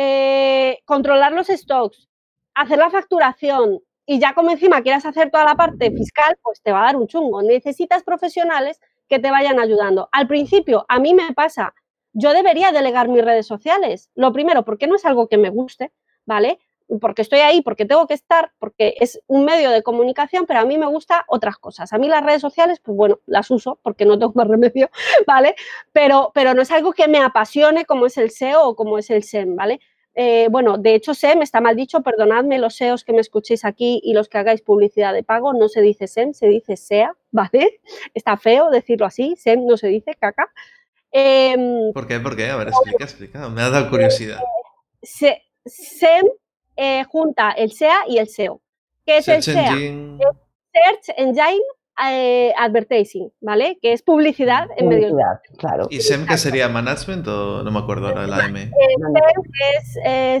[0.00, 2.08] eh, controlar los stocks,
[2.54, 6.70] hacer la facturación y ya como encima quieras hacer toda la parte fiscal, pues te
[6.70, 7.42] va a dar un chungo.
[7.42, 10.08] Necesitas profesionales que te vayan ayudando.
[10.12, 11.74] Al principio, a mí me pasa,
[12.12, 14.08] yo debería delegar mis redes sociales.
[14.14, 15.90] Lo primero, porque no es algo que me guste,
[16.24, 16.60] ¿vale?
[17.00, 20.64] Porque estoy ahí, porque tengo que estar, porque es un medio de comunicación, pero a
[20.64, 21.92] mí me gusta otras cosas.
[21.92, 24.90] A mí las redes sociales, pues bueno, las uso porque no tengo más remedio,
[25.26, 25.54] ¿vale?
[25.92, 29.10] Pero, pero no es algo que me apasione como es el SEO o como es
[29.10, 29.80] el SEM, ¿vale?
[30.14, 34.00] Eh, bueno, de hecho, SEM está mal dicho, perdonadme los SEOs que me escuchéis aquí
[34.02, 37.80] y los que hagáis publicidad de pago, no se dice SEM, se dice SEA, ¿vale?
[38.14, 40.50] Está feo decirlo así, SEM no se dice caca.
[41.12, 42.18] Em, ¿Por qué?
[42.18, 42.50] ¿Por qué?
[42.50, 44.40] A ver, explica, explica, me ha dado curiosidad.
[45.02, 46.26] SEM
[46.78, 48.60] eh, junta el SEA y el SEO.
[49.04, 49.72] ¿Qué es el SEA?
[50.72, 51.64] Search Engine
[52.08, 53.78] eh, Advertising, ¿vale?
[53.82, 55.12] Que es publicidad en medios.
[55.58, 55.88] Claro.
[55.90, 56.68] ¿Y SEM qué sería?
[56.68, 58.62] ¿Management o no me acuerdo ahora la M?
[58.62, 58.70] Eh,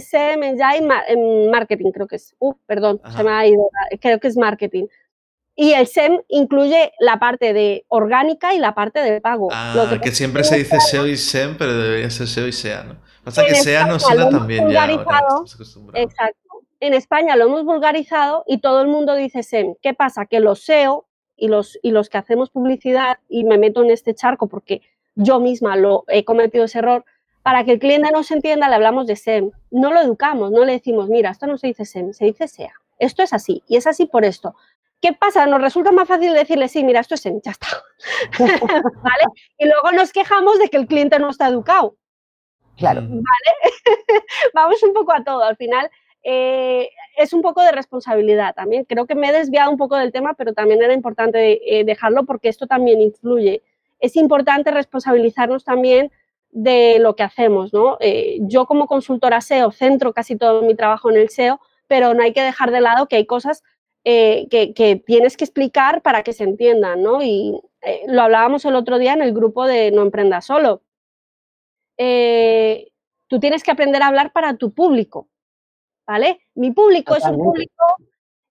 [0.00, 2.36] es SEM Engine Marketing, creo que es.
[2.38, 3.68] Uh, perdón, se me ha ido.
[4.00, 4.86] Creo que es marketing.
[5.56, 9.48] Y el SEM incluye la parte de orgánica y la parte de pago.
[9.50, 13.07] Ah, que, siempre se dice SEO y SEM, pero debería ser SEO y SEA, ¿no?
[13.28, 14.30] Pasa que SEA no suena
[14.70, 14.88] ya.
[15.94, 16.48] exacto.
[16.80, 19.74] En España lo hemos vulgarizado y todo el mundo dice SEM.
[19.82, 20.26] ¿Qué pasa?
[20.26, 24.14] Que los SEO y los, y los que hacemos publicidad, y me meto en este
[24.14, 24.82] charco porque
[25.14, 27.04] yo misma lo he cometido ese error,
[27.42, 29.50] para que el cliente nos entienda le hablamos de SEM.
[29.70, 32.72] No lo educamos, no le decimos, mira, esto no se dice SEM, se dice SEA.
[32.98, 34.54] Esto es así y es así por esto.
[35.00, 35.46] ¿Qué pasa?
[35.46, 37.68] Nos resulta más fácil decirle, sí, mira, esto es SEM, ya está.
[38.38, 39.24] ¿Vale?
[39.58, 41.96] Y luego nos quejamos de que el cliente no está educado.
[42.78, 43.02] Claro.
[43.02, 43.74] ¿Vale?
[44.54, 45.42] Vamos un poco a todo.
[45.42, 45.90] Al final
[46.22, 48.84] eh, es un poco de responsabilidad también.
[48.84, 52.24] Creo que me he desviado un poco del tema, pero también era importante eh, dejarlo
[52.24, 53.62] porque esto también influye.
[53.98, 56.12] Es importante responsabilizarnos también
[56.50, 57.98] de lo que hacemos, ¿no?
[58.00, 62.22] Eh, yo como consultora SEO centro casi todo mi trabajo en el SEO, pero no
[62.22, 63.62] hay que dejar de lado que hay cosas
[64.04, 67.22] que, que, tienes que explicar para que se entiendan, ¿no?
[67.22, 67.60] Y
[68.06, 70.80] lo hablábamos el otro día en el grupo de No Emprenda Solo
[71.98, 72.88] eh,
[73.26, 75.28] tú tienes que aprender a hablar para tu público,
[76.06, 76.40] ¿vale?
[76.54, 77.84] Mi público es un público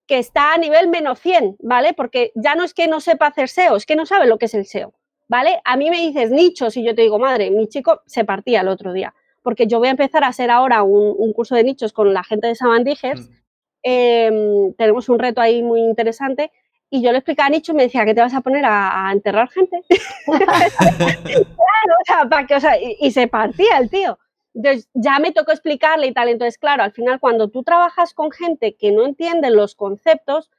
[0.06, 1.94] que está a nivel menos 100, ¿vale?
[1.94, 4.46] Porque ya no es que no sepa hacer SEO, es que no sabe lo que
[4.46, 4.94] es el SEO,
[5.28, 5.62] ¿vale?
[5.66, 8.68] A mí me dices nichos y yo te digo, madre, mi chico se partía el
[8.68, 12.14] otro día, porque yo voy a empezar a hacer ahora un, curso de nichos con
[12.14, 13.30] la gente de Samandijers.
[13.30, 13.34] Mm.
[13.84, 16.52] Em, tenemos un reto ahí muy interesante
[16.90, 19.10] y yo le explicaba a Nicho y me decía, ¿qué te vas a poner a,
[19.12, 19.82] enterrar gente?
[20.26, 24.18] claro, o sea, para que, o sea, y, se partía el tío.
[24.54, 26.30] Entonces, ya me tocó explicarle y tal.
[26.30, 30.50] Entonces, claro, al final, cuando tú trabajas con gente que no entiende los conceptos,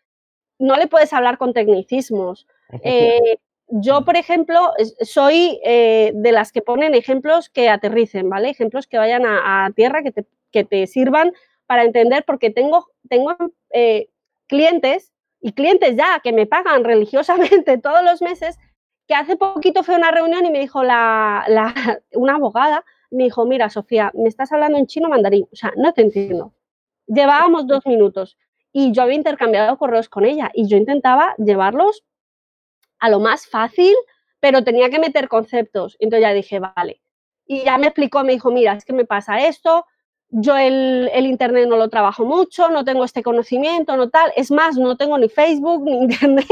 [0.58, 2.46] no le puedes hablar con tecnicismos.
[2.82, 3.38] Eh,
[3.68, 8.50] yo, por ejemplo, soy eh, de las que ponen ejemplos que aterricen, ¿vale?
[8.50, 11.32] Ejemplos que vayan a, tierra, que te, que te, sirvan
[11.66, 13.36] para entender, porque tengo, tengo
[13.70, 14.08] eh,
[14.46, 18.59] clientes y clientes ya que me pagan religiosamente todos los meses
[19.07, 21.44] que hace poquito fue una reunión y me dijo la,
[22.12, 25.94] una abogada, me dijo, mira, Sofía, me estás hablando en chino mandarín, o sea, no
[25.94, 26.53] te entiendo.
[27.07, 28.37] Llevábamos dos minutos
[28.70, 32.05] y yo había intercambiado correos con ella y yo intentaba llevarlos
[32.98, 33.94] a lo más fácil,
[34.40, 35.96] pero tenía que meter conceptos.
[36.01, 37.01] Entonces ya dije, vale.
[37.46, 39.87] Y ya me explicó, me dijo, mira, es que me pasa esto,
[40.30, 44.30] yo el, Internet no lo trabajo mucho, no tengo este conocimiento, no tal.
[44.36, 46.46] Es más, no tengo ni Facebook, ni Internet,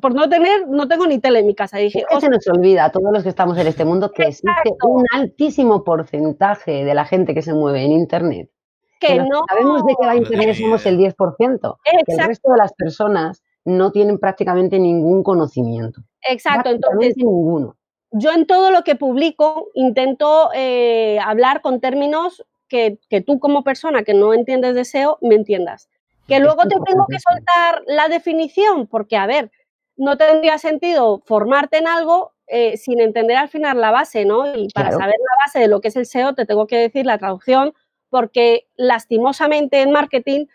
[0.00, 1.78] por no tener, no tengo ni tele en mi casa.
[1.78, 4.24] dije, es que se nos olvida a todos los que estamos en este mundo que
[4.24, 8.50] existe un altísimo porcentaje de la gente que se mueve en Internet.
[8.98, 9.42] Que, no.
[9.48, 11.76] Sabemos de que la Internet somos el 10%.
[11.84, 16.00] Que el resto de las personas no tienen prácticamente ningún conocimiento.
[16.22, 17.14] Exacto, entonces.
[17.16, 17.76] ninguno.
[18.12, 24.02] Yo en todo lo que publico intento eh, hablar con términos que, tú como persona
[24.02, 25.88] que no entiendes de SEO me entiendas.
[26.26, 29.50] Que luego te tengo que soltar la definición, porque a ver,
[29.96, 34.54] no tendría sentido formarte en algo eh, sin entender al final la base, ¿no?
[34.56, 37.06] Y para saber la base de lo que es el SEO, te tengo que decir
[37.06, 37.74] la traducción,
[38.10, 40.46] porque lastimosamente en marketing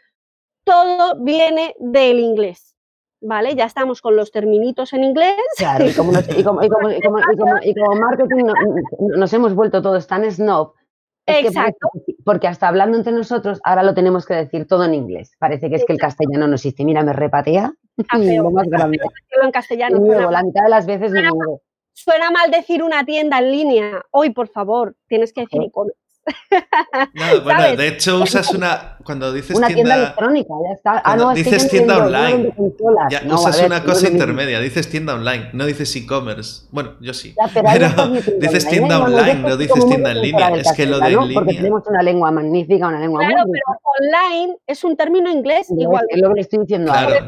[0.64, 2.76] todo viene del inglés.
[3.24, 3.54] ¿Vale?
[3.54, 5.36] Ya estamos con los terminitos en inglés.
[5.56, 6.12] Claro, y como,
[8.00, 8.46] marketing
[9.16, 10.74] nos hemos vuelto todos tan snob
[11.40, 11.90] Exacto.
[12.24, 15.36] porque, hasta hablando entre nosotros, ahora lo tenemos que decir todo en inglés.
[15.40, 16.84] Parece que es que el castellano no existe.
[16.84, 17.74] Mira, me repatea.
[18.14, 19.00] lo más grande.
[19.42, 20.00] En castellano.
[20.32, 21.32] la mitad de las veces suena,
[21.94, 24.06] suena mal decir una tienda en línea.
[24.12, 26.01] Hoy, por favor, tienes que decir e-commerce.
[27.14, 28.98] No, bueno, de hecho usas una.
[29.04, 31.02] Cuando dices una tienda, electrónica, ya está.
[31.04, 32.54] Ah, no, dices tienda online.
[33.10, 36.68] Ya, usas una cosa intermedia, dices tienda online, no dices e-commerce.
[36.72, 37.36] Bueno, yo sí.
[37.54, 37.90] pero,
[38.40, 40.50] dices tienda online, no dices tienda en línea.
[40.56, 41.34] Es que lo de en línea.
[41.34, 43.64] Porque tenemos una lengua magnífica, una lengua claro, pero
[44.00, 46.06] online es un término inglés igual.
[46.10, 47.28] Es lo que estoy diciendo claro, ahora.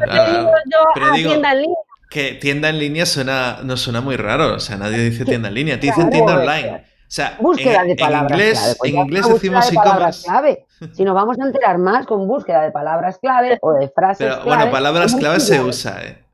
[0.95, 1.77] pero digo, tienda en línea.
[2.10, 4.53] Que tienda en línea suena, no suena muy raro.
[4.53, 6.92] O sea, nadie dice tienda en línea, te dicen tienda online.
[7.13, 8.89] Sea, búsqueda de palabras en inglés, clave.
[8.89, 10.65] en inglés decimos de palabras clave.
[10.93, 14.43] Si nos vamos a enterar más con búsqueda de palabras clave o de frases pero,
[14.43, 16.26] Bueno, palabras clave se usa, ¿eh?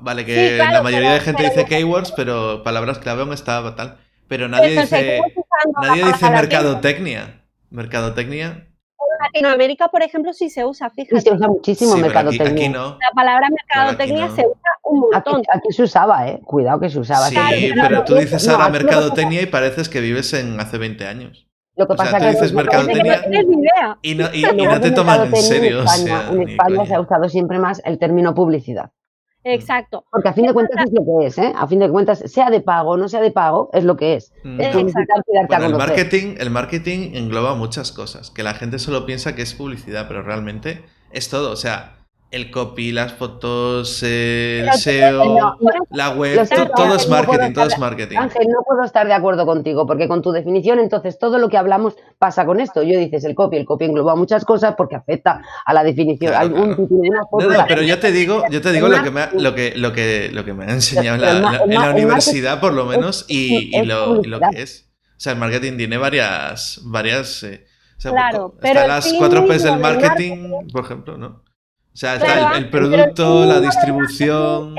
[0.00, 3.98] Vale, que la mayoría de gente dice keywords, pero palabras clave aún está tal.
[4.26, 5.20] Pero nadie dice,
[5.80, 7.44] nadie dice mercadotecnia.
[7.70, 8.66] Mercadotecnia.
[9.18, 11.20] En Latinoamérica, por ejemplo, sí se usa, fíjate.
[11.20, 12.52] se usa muchísimo mercadotecnia.
[12.52, 12.98] Aquí, no.
[13.00, 15.42] La palabra mercadotecnia se usa un montón.
[15.52, 16.40] Aquí, se usaba, ¿eh?
[16.44, 17.28] Cuidado que se usaba.
[17.28, 21.48] Sí, pero tú dices ahora mercadotecnia y pareces que vives en hace 20 años.
[21.76, 23.22] Lo que pasa o sea, tú dices mercadotecnia
[24.02, 25.84] y no, y, no te toman en serio.
[26.32, 28.90] en España se ha usado siempre más el término publicidad.
[29.54, 30.04] Exacto.
[30.10, 31.52] Porque a fin de cuentas es lo que es, ¿eh?
[31.56, 34.14] A fin de cuentas, sea de pago o no sea de pago, es lo que
[34.14, 34.32] es.
[34.44, 34.60] Mm.
[34.60, 40.06] el, marketing, el marketing engloba muchas cosas, que la gente solo piensa que es publicidad,
[40.08, 41.50] pero realmente es todo.
[41.50, 41.97] O sea,
[42.30, 45.56] el copy, las fotos, el SEO,
[45.90, 48.18] la web, todo es marketing, todo es marketing.
[48.18, 51.56] Ángel, no puedo estar de acuerdo contigo, porque con tu definición, entonces todo lo que
[51.56, 52.82] hablamos pasa con esto.
[52.82, 56.34] Yo dices el copy, el copy engloba muchas cosas porque afecta a la definición.
[56.52, 59.72] no, no, pero yo te digo, yo te digo lo que me ha, lo que,
[59.74, 61.42] lo que, lo que me ha enseñado en
[61.74, 64.90] la, universidad, por lo menos, y, lo, que es.
[65.16, 67.42] O sea, el marketing tiene varias, varias.
[67.42, 67.64] Eh,
[68.02, 71.47] claro, pero las cuatro P's del marketing, por ejemplo, ¿no?
[71.98, 74.76] O sea, está el, producto, la distribución.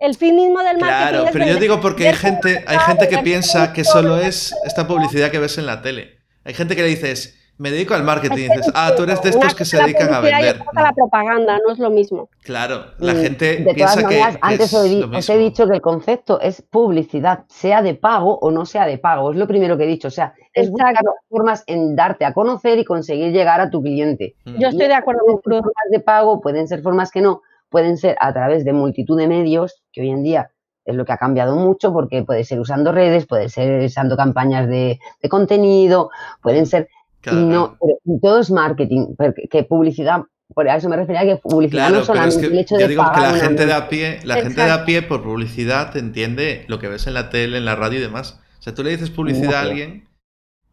[0.00, 1.20] El fin mismo del marketing.
[1.20, 4.88] Claro, pero yo digo porque hay gente, hay gente que piensa que solo es esta
[4.88, 6.18] publicidad que ves en la tele.
[6.42, 8.38] Hay gente que le dices, me dedico al marketing.
[8.38, 10.58] Y dices, ah, tú eres de estos que se dedican a vender.
[10.72, 10.82] No.
[10.82, 12.30] la propaganda, no es lo mismo.
[12.42, 14.22] Claro, la gente piensa que.
[14.40, 18.86] Antes os, he dicho que el concepto es publicidad, sea de pago o no sea
[18.86, 19.32] de pago.
[19.32, 20.08] Es lo primero que he dicho.
[20.08, 20.94] O sea, es buscar
[21.28, 24.36] formas en darte a conocer y conseguir llegar a tu cliente.
[24.46, 24.58] Mm.
[24.58, 28.16] Yo estoy de acuerdo con Formas de pago pueden ser formas que no, pueden ser
[28.20, 30.50] a través de multitud de medios, que hoy en día
[30.86, 34.68] es lo que ha cambiado mucho porque puede ser usando redes, puede ser usando campañas
[34.68, 36.10] de, de contenido,
[36.42, 36.88] pueden ser
[37.26, 39.14] no, pero todo es marketing,
[39.50, 40.22] que publicidad,
[40.54, 43.34] por eso me refería a que publicidad no solamente el hecho de digo que la
[43.34, 47.06] gente de a pie, la gente de a pie por publicidad entiende lo que ves
[47.06, 48.40] en la tele, en la radio y demás.
[48.58, 50.08] O sea, tú le dices publicidad a alguien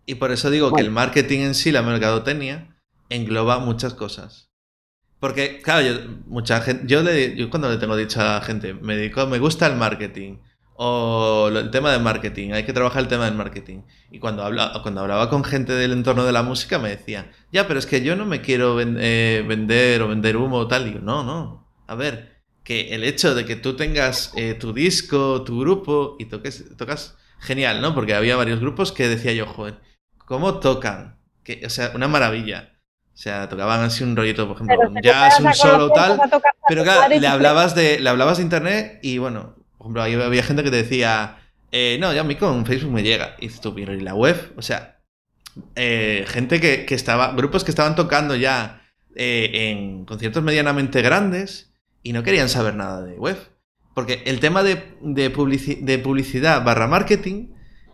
[0.06, 2.76] y por eso digo que el marketing en sí, la mercadotecnia,
[3.10, 4.50] engloba muchas cosas.
[5.20, 5.94] Porque, claro, yo,
[6.28, 9.40] mucha gente, yo, le, yo cuando le tengo dicho a la gente, me dedico, me
[9.40, 10.38] gusta el marketing,
[10.80, 13.82] o el tema de marketing, hay que trabajar el tema del marketing.
[14.12, 17.68] Y cuando, habla, cuando hablaba con gente del entorno de la música me decían, ya,
[17.68, 20.84] pero es que yo no me quiero eh, vender o vender humo o tal.
[20.84, 21.68] Y digo, no, no.
[21.88, 26.26] A ver, que el hecho de que tú tengas eh, tu disco, tu grupo y
[26.26, 27.96] toques, tocas genial, ¿no?
[27.96, 29.80] Porque había varios grupos que decía yo, joder,
[30.26, 31.18] ¿cómo tocan?
[31.44, 32.74] Que, o sea, una maravilla.
[33.16, 36.20] O sea, tocaban así un rollito, por ejemplo, un jazz, un solo tal.
[36.68, 40.64] Pero claro, le hablabas de, le hablabas de internet y bueno, Por ejemplo, había gente
[40.64, 41.38] que te decía,
[41.72, 43.36] eh, no, ya a mí con Facebook me llega.
[43.40, 44.54] Y dices tú, pero ¿y la web?
[44.56, 45.00] O sea,
[45.76, 48.82] eh, gente que, estaba, grupos que estaban tocando ya
[49.16, 51.74] eh, en conciertos medianamente grandes
[52.04, 53.38] y no querían saber nada de web.
[53.94, 55.30] Porque el tema de, de,
[56.00, 57.50] publicidad barra marketing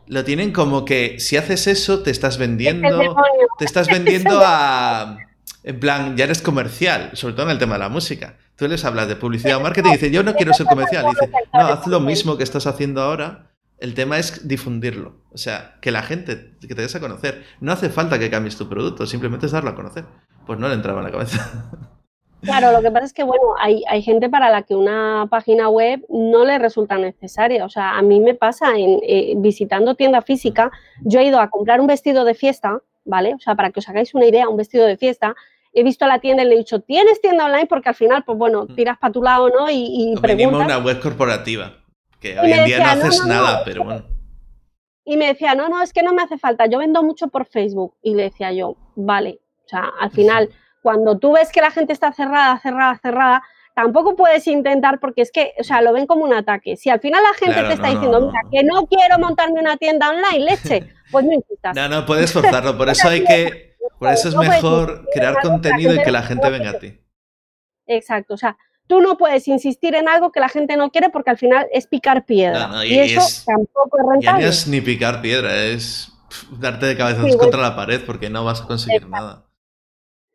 [0.07, 3.15] lo tienen como que si haces eso te estás vendiendo,
[3.57, 5.17] te estás vendiendo a...
[5.63, 8.37] En plan, ya eres comercial, sobre todo en el tema de la música.
[8.63, 11.05] Tú les hablas de publicidad o marketing y dices, yo no quiero ser comercial.
[11.11, 13.51] Y no, haz lo mismo que estás haciendo ahora.
[13.77, 15.17] El tema es difundirlo.
[15.33, 17.43] O sea, que la gente, que te des a conocer.
[17.59, 20.05] No hace falta que cambies tu producto, simplemente es darlo a conocer.
[20.47, 21.71] Pues no le entraba en la cabeza.
[22.41, 25.67] Claro, lo que pasa es que, bueno, hay, hay gente para la que una página
[25.67, 27.65] web no le resulta necesaria.
[27.65, 31.49] O sea, a mí me pasa en eh, visitando tienda física, yo he ido a
[31.49, 33.33] comprar un vestido de fiesta, ¿vale?
[33.33, 35.35] O sea, para que os hagáis una idea, un vestido de fiesta,
[35.73, 37.65] he visto la tienda y le he dicho, ¿tienes tienda online?
[37.65, 38.75] Porque al final, pues bueno, mm.
[38.75, 39.69] tiras para tu lado, ¿no?
[39.69, 40.65] Y, y preguntas.
[40.65, 41.73] una web corporativa,
[42.19, 44.05] que hoy en día no haces nada, pero bueno.
[45.05, 47.45] Y me decía, no, no, es que no me hace falta, yo vendo mucho por
[47.45, 47.95] Facebook.
[48.01, 50.49] Y le decía yo, vale, o sea, al final,
[50.81, 53.43] cuando tú ves que la gente está cerrada, cerrada, cerrada,
[53.75, 56.77] tampoco puedes intentar, porque es que, o sea, lo ven como un ataque.
[56.77, 60.09] Si al final la gente te está diciendo, mira, que no quiero montarme una tienda
[60.09, 61.75] online, leche, pues no insistas.
[61.75, 66.01] No, no, puedes forzarlo, por eso hay que por eso es mejor crear contenido y
[66.03, 66.99] que la gente venga a ti.
[67.85, 68.57] Exacto, o sea,
[68.87, 71.87] tú no puedes insistir en algo que la gente no quiere porque al final es
[71.87, 72.85] picar piedra.
[72.85, 74.41] y, eso tampoco es rentable.
[74.41, 76.11] Ya no es ni picar piedra, es
[76.51, 79.45] darte de cabeza contra la pared porque no vas a conseguir nada.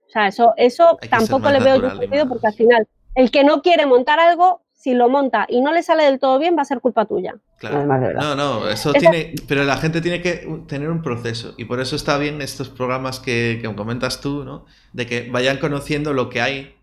[0.07, 3.63] O sea, eso, eso tampoco le veo yo sentido porque al final el que no
[3.63, 6.65] quiere montar algo si lo monta y no le sale del todo bien, va a
[6.65, 7.35] ser culpa tuya.
[7.59, 7.85] Claro.
[8.15, 9.35] No, no, eso tiene.
[9.49, 11.55] Pero la gente tiene que tener un proceso.
[11.57, 14.67] Y por eso está bien estos programas que, comentas tú, ¿no?
[14.93, 16.77] De que vayan conociendo lo que hay.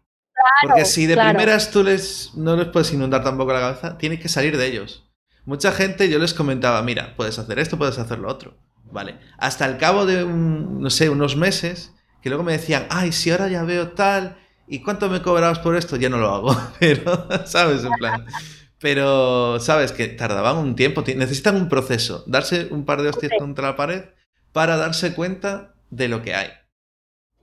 [0.61, 4.27] Porque si de primeras tú les no les puedes inundar tampoco la cabeza, tiene que
[4.27, 5.09] salir de ellos.
[5.45, 8.57] Mucha gente yo les comentaba, mira, puedes hacer esto, puedes hacer lo otro.
[8.91, 9.15] Vale.
[9.37, 13.47] Hasta el cabo de no sé, unos meses, que luego me decían, ay, si ahora
[13.47, 14.37] ya veo tal
[14.67, 15.95] ¿y cuánto me cobrabas por esto?
[15.95, 17.83] Ya no lo hago, pero, ¿sabes?
[17.83, 18.25] En plan.
[18.79, 19.91] Pero, ¿sabes?
[19.91, 24.03] Que tardaban un tiempo, necesitan un proceso, darse un par de hostias contra la pared
[24.51, 26.49] para darse cuenta de lo que hay.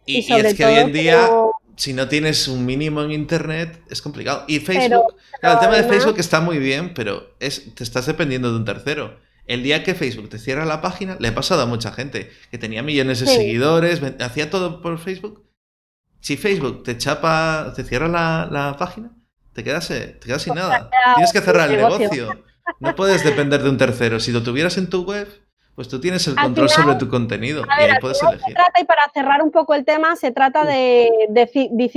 [0.06, 1.28] Y, es que hoy en día,
[1.76, 4.44] si no tienes un mínimo en Internet, es complicado.
[4.48, 8.58] Y Facebook, el tema de Facebook está muy bien, pero es, te estás dependiendo de
[8.58, 9.18] un tercero.
[9.46, 12.58] El día que Facebook te cierra la página, le ha pasado a mucha gente que
[12.58, 15.51] tenía millones de seguidores, hacía todo por Facebook
[16.22, 19.10] si Facebook te chapa, te cierra la, página,
[19.52, 20.88] te quedas, eh, te quedas sin nada.
[21.14, 22.44] Tienes que cerrar el negocio.
[22.78, 24.20] No puedes depender de un tercero.
[24.20, 25.28] Si lo tuvieras en tu web,
[25.74, 28.54] pues tú tienes el control sobre tu contenido y ahí puedes elegir.
[28.54, 31.10] trata, y para cerrar un poco el tema, se trata de,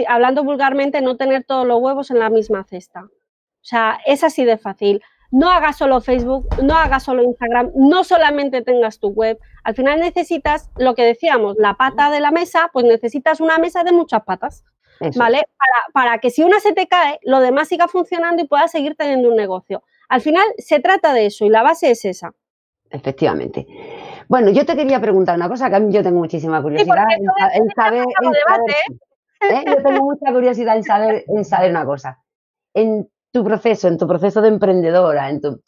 [0.08, 3.04] hablando vulgarmente, no tener todos los huevos en la misma cesta.
[3.04, 8.04] O sea, es así de fácil no hagas solo Facebook, no hagas solo Instagram, no
[8.04, 9.40] solamente tengas tu web.
[9.64, 13.84] Al final necesitas, lo que decíamos, la pata de la mesa, pues necesitas una mesa
[13.84, 14.64] de muchas patas,
[15.16, 15.48] ¿vale?
[15.94, 19.30] Para, que si una se te cae, lo demás siga funcionando y puedas seguir teniendo
[19.30, 19.84] un negocio.
[20.10, 22.34] Al final se trata de eso y la base es esa.
[22.90, 23.66] Efectivamente.
[24.28, 27.08] Bueno, yo te quería preguntar una cosa que a mí yo tengo muchísima curiosidad
[27.54, 28.06] en, saber,
[29.42, 29.64] ¿eh?
[29.66, 32.24] Yo tengo mucha curiosidad en saber, en saber una cosa.
[32.74, 35.62] En tu proceso, en tu proceso de emprendedora, en tu,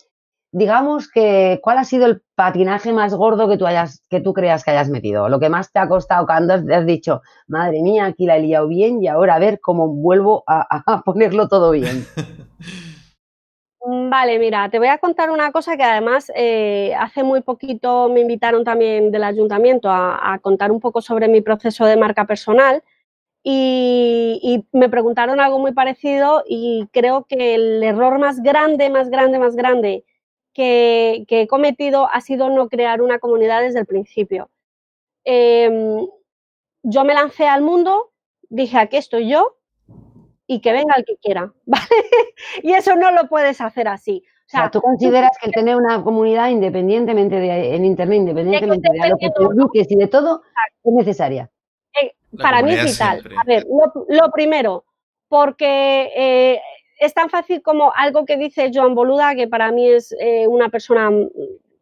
[0.53, 4.63] digamos que, ¿cuál ha sido el patinaje más gordo que tú hayas, que tú creas
[4.63, 5.27] que hayas metido?
[5.27, 8.69] Lo que más te ha costado cuando has, dicho, madre mía, aquí la he liado
[8.69, 12.05] bien y ahora a ver cómo vuelvo a, ponerlo todo bien.
[13.85, 18.07] Mm, vale, mira, te voy a contar una cosa que además eh, hace muy poquito
[18.07, 22.81] me invitaron también del ayuntamiento a, contar un poco sobre mi proceso de marca personal
[23.49, 29.39] y, me preguntaron algo muy parecido y creo que el error más grande, más grande,
[29.39, 30.03] más grande
[30.53, 34.49] que, he cometido ha sido no crear una comunidad desde el principio.
[35.23, 36.05] Em,
[36.83, 38.11] yo me lancé al mundo,
[38.49, 39.55] dije, aquí estoy yo
[40.45, 41.87] y que venga el que quiera, ¿vale?
[42.63, 44.23] y eso no lo puedes hacer así.
[44.47, 49.09] O sea, tú consideras que el tener una comunidad independientemente de, en Internet, independientemente de
[49.09, 50.41] lo que publiques y de todo,
[50.83, 51.49] es necesaria
[52.39, 53.23] para mí es vital.
[53.37, 53.65] A ver,
[54.09, 54.85] lo, primero,
[55.27, 56.61] porque eh,
[56.99, 60.69] es tan fácil como algo que dice Joan Boluda, que para mí es eh, una
[60.69, 61.29] persona mm,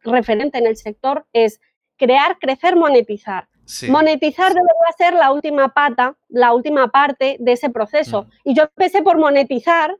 [0.04, 1.60] referente en el sector, es
[1.96, 3.48] crear, crecer, monetizar.
[3.88, 8.22] Monetizar debería ser la última pata, la última parte de ese proceso.
[8.22, 8.28] Mm.
[8.44, 9.96] Y yo empecé por monetizar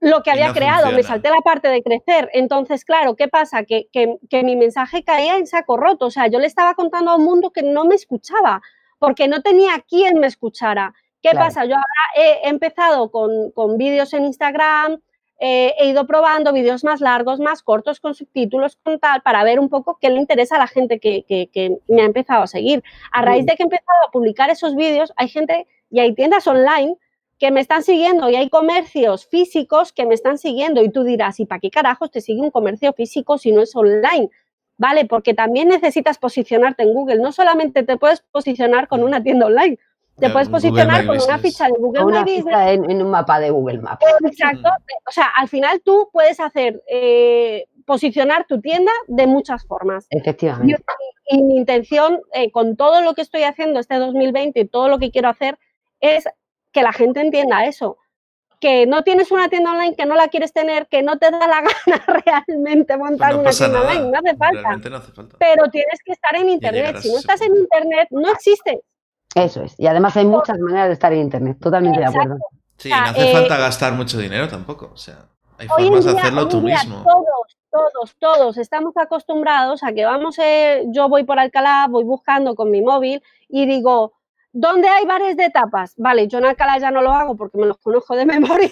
[0.00, 2.30] lo que había creado, me salté la parte de crecer.
[2.32, 3.64] Entonces, claro, ¿qué pasa?
[3.64, 6.06] Que, que, mi mensaje caía en saco roto.
[6.06, 8.62] O sea, yo le estaba contando a un mundo que no me escuchaba
[8.98, 10.94] porque no tenía quien me escuchara.
[11.22, 11.64] ¿Qué pasa?
[11.64, 11.84] Yo ahora
[12.16, 15.00] he empezado con, vídeos en Instagram,
[15.38, 19.58] eh, he ido probando vídeos más largos, más cortos, con subtítulos, con tal, para ver
[19.58, 22.82] un poco qué le interesa a la gente que, que me ha empezado a seguir.
[23.10, 26.46] A raíz de que he empezado a publicar esos vídeos, hay gente y hay tiendas
[26.46, 26.96] online
[27.38, 31.38] que me están siguiendo y hay comercios físicos que me están siguiendo y tú dirás,
[31.38, 34.30] ¿y para qué carajos te sigue un comercio físico si no es online?
[34.78, 35.06] ¿Vale?
[35.06, 37.20] Porque también necesitas posicionarte en Google.
[37.20, 39.78] No solamente te puedes posicionar con una tienda online,
[40.18, 43.80] te puedes posicionar con una ficha de Google una ficha en, un mapa de Google
[43.80, 44.04] Maps.
[44.24, 44.70] Exacto.
[45.06, 50.06] O sea, al final tú puedes hacer, eh, posicionar tu tienda de muchas formas.
[50.10, 50.82] Efectivamente.
[51.28, 54.98] Y, mi intención eh, con todo lo que estoy haciendo este 2020 y todo lo
[54.98, 55.58] que quiero hacer
[56.00, 56.24] es
[56.72, 57.98] que la gente entienda eso.
[58.60, 61.46] Que no tienes una tienda online, que no la quieres tener, que no te da
[61.46, 64.88] la gana realmente montar pues una tienda online, no hace, falta.
[64.90, 65.36] no hace falta.
[65.38, 66.98] Pero tienes que estar en Internet.
[67.00, 68.78] Si no estás en Internet, no existes.
[69.34, 69.74] Eso es.
[69.78, 71.58] Y además hay muchas maneras de estar en Internet.
[71.60, 72.36] Totalmente de acuerdo.
[72.78, 74.90] Sí, no hace falta eh, gastar mucho dinero tampoco.
[74.92, 75.26] O sea,
[75.58, 77.02] hay formas de hacerlo tú mismo.
[77.02, 82.54] Todos, todos, todos estamos acostumbrados a que vamos, eh, yo voy por Alcalá, voy buscando
[82.54, 84.14] con mi móvil y digo,
[84.58, 85.92] ¿Dónde hay bares de tapas?
[85.98, 88.70] Vale, yo en Alcalá ya no lo hago porque me los conozco de memoria,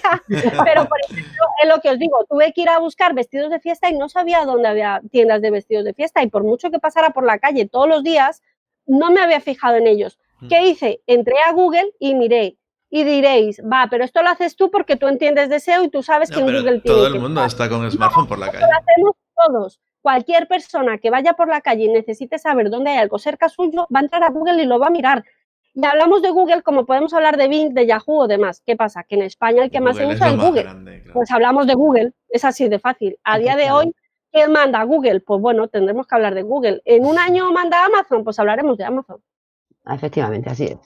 [0.65, 3.61] pero por ejemplo, es lo que os digo, tuve que ir a buscar vestidos de
[3.61, 6.79] fiesta y no sabía dónde había tiendas de vestidos de fiesta y por mucho que
[6.79, 8.43] pasara por la calle todos los días,
[8.87, 10.19] no me había fijado en ellos.
[10.41, 10.49] Mm.
[10.49, 11.03] ¿Qué hice?
[11.07, 12.57] Entré a Google y miré.
[12.89, 16.03] Y diréis, va, pero esto lo haces tú porque tú entiendes de SEO y tú
[16.03, 18.61] sabes que en Google tiene Todo el mundo está con smartphone por la calle.
[18.61, 19.81] Lo hacemos todos.
[20.01, 23.87] Cualquier persona que vaya por la calle y necesite saber dónde hay algo cerca suyo,
[23.95, 25.25] va a entrar a Google y lo va a mirar.
[25.75, 28.63] Y hablamos de Google como podemos hablar de Bing, de Yahoo o demás.
[28.65, 29.03] ¿Qué pasa?
[29.03, 31.03] Que en España el que más se usa es Google.
[31.13, 33.19] Pues hablamos de Google, es así de fácil.
[33.25, 33.93] A día de hoy,
[34.31, 35.21] ¿quién manda Google?
[35.21, 36.81] Pues bueno, tendremos que hablar de Google.
[36.85, 38.23] ¿En un año manda Amazon?
[38.23, 39.21] Pues hablaremos de Amazon.
[39.87, 40.79] Efectivamente, así es.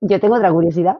[0.00, 0.98] Yo tengo otra curiosidad.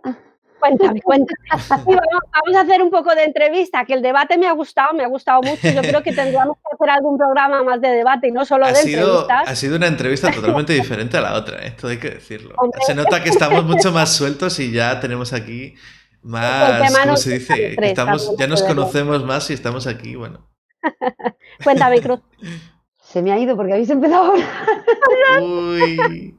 [0.65, 1.39] Cuéntame, cuéntame.
[1.69, 5.09] vamos, a hacer un poco de entrevista, que el debate me ha gustado, me ha
[5.09, 5.69] gustado mucho.
[5.69, 8.73] Yo creo que tendríamos que hacer algún programa más de debate y no solo de
[8.73, 9.43] entrevistas.
[9.47, 11.69] Ha sido una entrevista totalmente diferente a la otra, ¿eh?
[11.69, 12.55] esto hay que decirlo.
[12.87, 15.75] Se nota que estamos mucho más sueltos y ya tenemos aquí
[16.23, 17.77] más, ¿cómo se dice?
[17.83, 20.49] Estamos, ya nos conocemos más y estamos aquí, bueno.
[21.65, 22.21] Cuéntame, Cruz.
[23.03, 25.43] Se me ha ido porque habéis empezado a hablar.
[25.43, 26.37] Uy.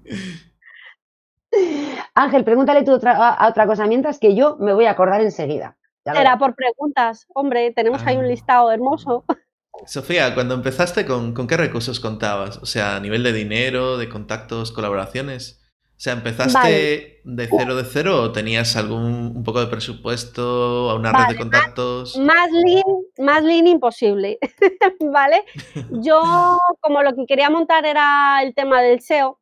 [2.16, 5.78] Ángel, pregúntale tú otra, otra cosa mientras que yo me voy a acordar enseguida.
[6.06, 7.26] Era por preguntas.
[7.34, 8.28] Hombre, tenemos ahí un ah.
[8.28, 9.26] listado hermoso.
[9.86, 12.58] Sofía, cuando empezaste, ¿con, qué recursos contabas?
[12.58, 15.62] O sea, a nivel de dinero, de contactos, colaboraciones.
[15.98, 20.96] O sea, ¿empezaste de cero de cero o tenías algún un poco de presupuesto, a
[20.96, 22.18] una red de contactos?
[22.18, 22.84] Más, lean,
[23.18, 24.38] más lean imposible,
[25.00, 25.44] ¿vale?
[25.92, 29.40] Yo, como lo que quería montar era el tema del SEO,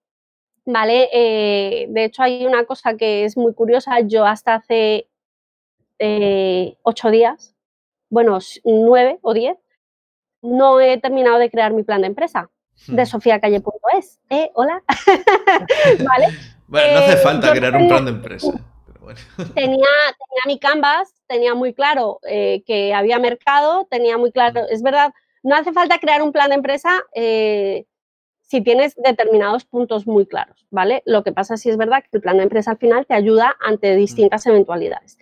[0.66, 1.10] ¿vale?
[1.12, 4.00] Eh, de hecho, hay una cosa que es muy curiosa.
[4.02, 5.08] Yo hasta hace
[6.00, 7.56] eh, ocho días,
[8.10, 9.58] bueno, nueve o diez,
[10.42, 12.50] no he terminado de crear mi plan de empresa
[12.88, 13.06] de hmm.
[13.06, 14.20] sofiacalle.es.
[14.30, 14.52] ¿Eh?
[14.56, 14.82] Hola.
[16.06, 16.28] ¿Vale?
[16.68, 18.52] Bueno, no hace falta crear un plan de empresa.
[19.54, 25.14] tenía, tenía mi canvas, tenía muy claro que había mercado, tenía muy claro, es verdad,
[25.44, 27.04] no hace falta crear un plan de empresa
[28.54, 31.02] si tienes determinados puntos muy claros, ¿vale?
[31.08, 33.56] Lo que pasa sí es verdad que el plan de empresa al final te ayuda
[33.60, 35.18] ante distintas eventualidades.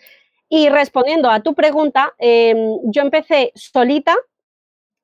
[0.50, 4.18] Y respondiendo a tu pregunta, em, yo empecé solita,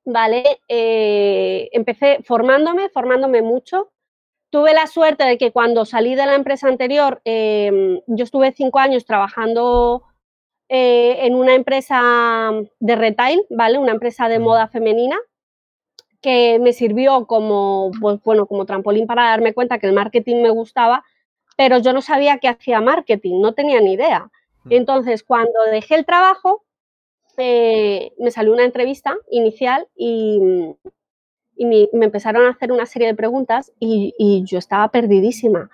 [0.04, 0.60] ¿vale?
[0.68, 3.92] Eh, empecé formándome, formándome mucho.
[4.50, 8.78] Tuve la suerte de que cuando salí de la empresa anterior, em, yo estuve cinco
[8.78, 10.02] años trabajando
[10.68, 13.78] eh, en una empresa de retail, ¿vale?
[13.78, 15.16] Una empresa de moda femenina,
[16.20, 20.50] que me sirvió como, pues, bueno, como trampolín para darme cuenta que el marketing me
[20.50, 21.04] gustaba,
[21.56, 24.30] pero yo no sabía que hacía marketing, no tenía ni idea.
[24.64, 24.72] Hmm.
[24.72, 26.64] Entonces, cuando dejé el trabajo,
[27.36, 30.40] eh, me salió una entrevista inicial y,
[31.56, 35.70] y me, empezaron a hacer una serie de preguntas y, y yo estaba perdidísima.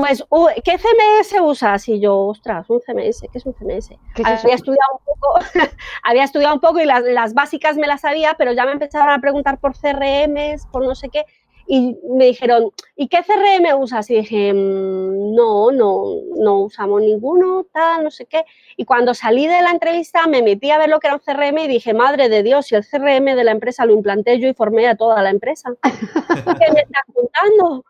[0.00, 0.24] Pues,
[0.64, 1.86] ¿qué CMS usas?
[1.88, 3.90] Y yo, ostras, un CMS, ¿qué es un CMS?
[4.24, 5.38] había estudiado un poco,
[6.02, 9.20] había estudiado un poco y las, básicas me las sabía, pero ya me empezaron a
[9.20, 11.26] preguntar por CRMs, por no sé qué,
[11.66, 14.08] y me dijeron, ¿y qué CRM usas?
[14.08, 18.46] Y dije, mm, no, no, no usamos ninguno, tal, no sé qué.
[18.78, 21.58] Y cuando salí de la entrevista me metí a ver lo que era un CRM
[21.58, 24.54] y dije, madre de Dios, si el CRM de la empresa lo implanté yo y
[24.54, 25.74] formé a toda la empresa.
[25.82, 27.84] ¿Qué me estás contando?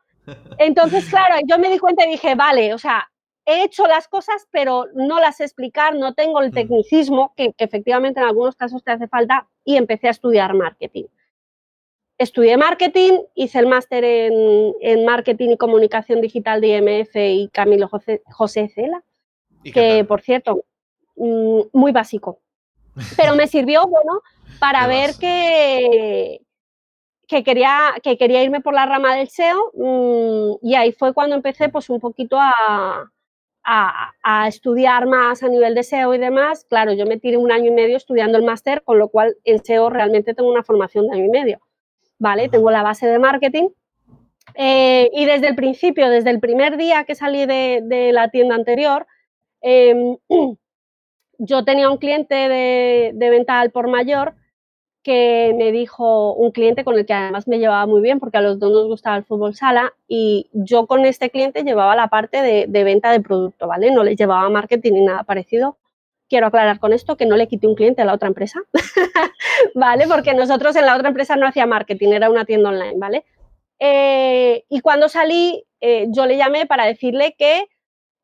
[0.58, 3.10] Entonces, claro, yo me di cuenta y dije, vale, o sea,
[3.46, 8.20] he hecho las cosas, pero no las sé explicar, no tengo el tecnicismo que, efectivamente
[8.20, 11.04] en algunos casos te hace falta y empecé a estudiar marketing.
[12.18, 18.68] Estudié marketing, hice el máster en, marketing y comunicación digital de IMF y Camilo José,
[18.74, 19.02] Cela,
[19.64, 20.64] que por cierto,
[21.16, 22.40] mm, muy básico.
[23.16, 24.20] Pero me sirvió, bueno,
[24.58, 26.42] para ver que,
[27.30, 31.36] que, quería, que quería irme por la rama del SEO mm, y ahí fue cuando
[31.36, 33.08] empecé pues un poquito a,
[33.62, 36.66] a, estudiar más a nivel de SEO y demás.
[36.68, 39.64] Claro, yo me tiré un año y medio estudiando el máster, con lo cual en
[39.64, 41.60] SEO realmente tengo una formación de año y medio.
[42.18, 42.48] ¿Vale?
[42.48, 43.68] Tengo la base de marketing.
[44.56, 49.06] Eh, y desde el principio, desde el primer día que salí de, la tienda anterior,
[49.60, 50.16] em,
[51.38, 54.34] yo tenía un cliente de, de venta al por mayor
[55.10, 58.40] que me dijo un cliente con el que además me llevaba muy bien porque a
[58.40, 62.40] los dos nos gustaba el fútbol sala y yo con este cliente llevaba la parte
[62.42, 63.90] de, venta de producto, ¿vale?
[63.90, 65.78] No le llevaba marketing ni nada parecido.
[66.28, 68.60] Quiero aclarar con esto que no le quité un cliente a la otra empresa,
[69.74, 70.06] ¿vale?
[70.06, 73.24] Porque nosotros en la otra empresa no hacía marketing, era una tienda online, ¿vale?
[73.80, 77.66] Eh, y cuando salí, eh, yo le llamé para decirle que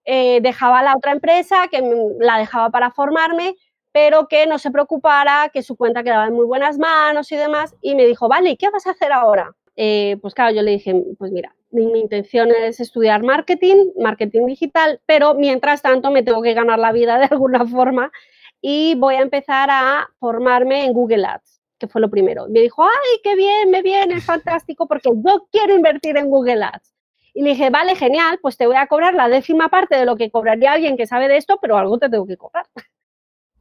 [0.04, 1.82] eh, dejaba la otra empresa, que
[2.20, 3.56] la dejaba para formarme
[3.96, 7.74] pero que no se preocupara, que su cuenta quedaba en muy buenas manos y demás.
[7.80, 9.54] Y me dijo, vale, ¿qué vas a hacer ahora?
[9.74, 15.00] Eh, pues claro, yo le dije, pues mira, mi, intención es estudiar marketing, marketing digital,
[15.06, 18.12] pero mientras tanto me tengo que ganar la vida de alguna forma
[18.60, 22.48] y voy a empezar a formarme en Google Ads, que fue lo primero.
[22.50, 26.64] Me dijo, ay, qué bien, me viene, es fantástico, porque yo quiero invertir en Google
[26.64, 26.92] Ads.
[27.32, 30.16] Y le dije, vale, genial, pues te voy a cobrar la décima parte de lo
[30.16, 32.66] que cobraría alguien que sabe de esto, pero algo te tengo que cobrar.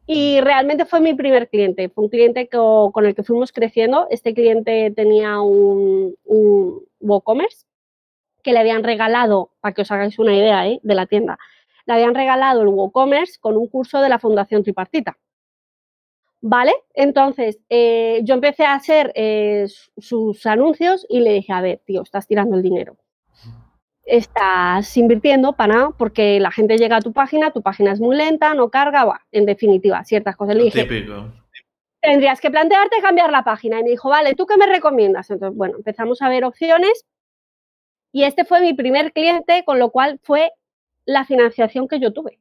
[0.08, 4.08] Y realmente fue mi primer cliente, fue un cliente con el que fuimos creciendo.
[4.12, 6.16] Este cliente tenía un,
[7.00, 7.66] WooCommerce
[8.44, 10.80] que le habían regalado, para que os hagáis una idea ¿eh?
[10.84, 11.40] de la tienda,
[11.88, 15.18] le habían regalado el WooCommerce con un curso de la Fundación Tripartita.
[16.42, 16.74] ¿Vale?
[16.94, 19.66] Entonces, eh, yo empecé a hacer eh,
[19.98, 22.98] sus anuncios y le dije, a ver, tío, estás tirando el dinero
[24.06, 28.54] estás invirtiendo para porque la gente llega a tu página, tu página es muy lenta,
[28.54, 30.56] no carga, en definitiva, ciertas cosas.
[30.56, 31.32] Le dije, Típico.
[32.02, 33.80] tendrías que plantearte cambiar la página.
[33.80, 35.30] Y me dijo, vale, ¿tú qué me recomiendas?
[35.32, 37.06] Entonces, bueno, empezamos a ver opciones
[38.12, 40.52] y este fue mi primer cliente, con lo cual fue
[41.06, 42.40] la financiación que yo tuve.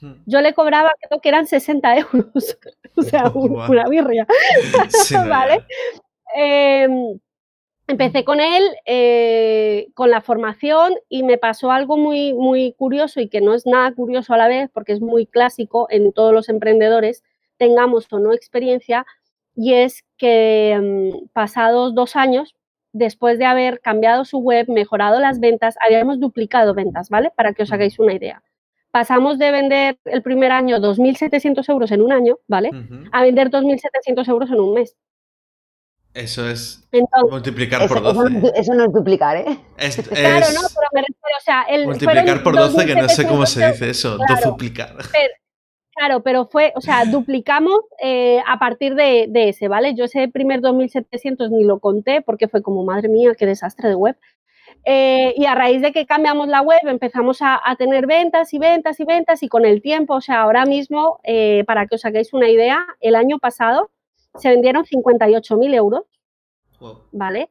[0.00, 0.22] Hmm.
[0.26, 2.58] Yo le cobraba, creo que eran 60 euros,
[2.96, 4.26] o sea, una birria.
[5.28, 5.64] ¿Vale?
[7.88, 13.28] Empecé con él, eh, con la formación y me pasó algo muy, muy curioso y
[13.28, 16.50] que no es nada curioso a la vez porque es muy clásico en todos los
[16.50, 17.24] emprendedores,
[17.56, 19.06] tengamos o no experiencia,
[19.54, 22.54] y es que mm, pasados dos años,
[22.92, 27.32] después de haber cambiado su web, mejorado las ventas, habíamos duplicado ventas, ¿vale?
[27.34, 28.42] Para que os hagáis una idea.
[28.90, 32.70] Pasamos de vender el primer año 2.700 euros en un año, ¿vale?
[33.12, 34.94] A vender 2.700 euros en un mes.
[36.14, 36.88] Eso es
[37.30, 38.52] multiplicar por 12.
[38.56, 39.44] Eso, no es duplicar, ¿eh?
[39.76, 43.46] claro, no, pero me refiero, o sea, el, multiplicar por 12, que no sé cómo
[43.46, 44.96] se dice eso, claro, duplicar.
[45.94, 49.94] claro, pero fue, o sea, duplicamos eh, a partir de, ese, ¿vale?
[49.94, 53.94] Yo ese primer 2700 ni lo conté porque fue como, madre mía, qué desastre de
[53.94, 54.16] web.
[54.84, 58.98] Eh, y a raíz de que cambiamos la web empezamos a, tener ventas y ventas
[59.00, 62.32] y ventas y con el tiempo, o sea, ahora mismo, eh, para que os hagáis
[62.32, 63.90] una idea, el año pasado
[64.36, 66.04] se vendieron 58.000 euros,
[67.12, 67.50] ¿vale?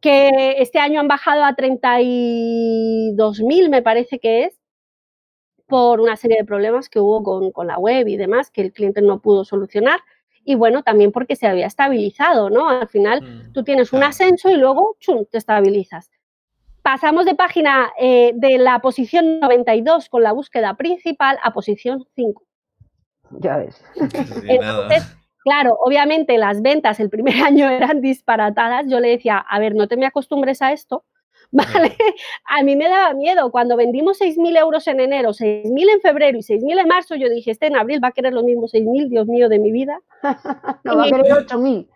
[0.00, 4.58] Que este año han bajado a 32.000, me parece que es,
[5.66, 9.02] por una serie de problemas que hubo con, la web y demás, que el cliente
[9.02, 10.00] no pudo solucionar.
[10.44, 12.68] Y bueno, también porque se había estabilizado, ¿no?
[12.68, 16.12] Al final mm, tú tienes un ascenso y luego chum, te estabilizas.
[16.82, 22.44] Pasamos de página eh, de la posición 92 con la búsqueda principal a posición 5.
[23.40, 23.84] Ya ves.
[24.46, 25.16] Entonces,
[25.46, 28.86] Claro, obviamente las ventas el primer año eran disparatadas.
[28.88, 31.04] Yo le decía, a ver, no te me acostumbres a esto,
[31.52, 31.96] ¿vale?
[32.46, 33.52] A mí me daba miedo.
[33.52, 37.52] Cuando vendimos 6.000 euros en enero, 6.000 en febrero y 6.000 en marzo, yo dije,
[37.52, 40.00] este en abril va a querer los mismos 6.000, Dios mío, de mi vida.
[40.82, 41.86] no, va a querer 8.000.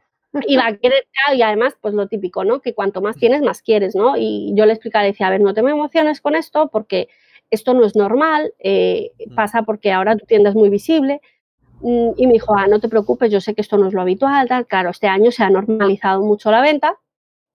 [0.46, 2.60] Y va a querer, y además, pues lo típico, ¿no?
[2.60, 4.16] Que cuanto más tienes, más quieres, ¿no?
[4.16, 7.08] Y yo le explicaba, decía, a ver, no te me emociones con esto porque
[7.50, 9.34] esto no es normal, eh, mm.
[9.34, 11.20] pasa porque ahora tu tienda es muy visible,
[11.82, 14.48] y me dijo, ah, no te preocupes, yo sé que esto no es lo habitual,
[14.48, 14.66] tal.
[14.66, 16.98] Claro, este año se ha normalizado mucho la venta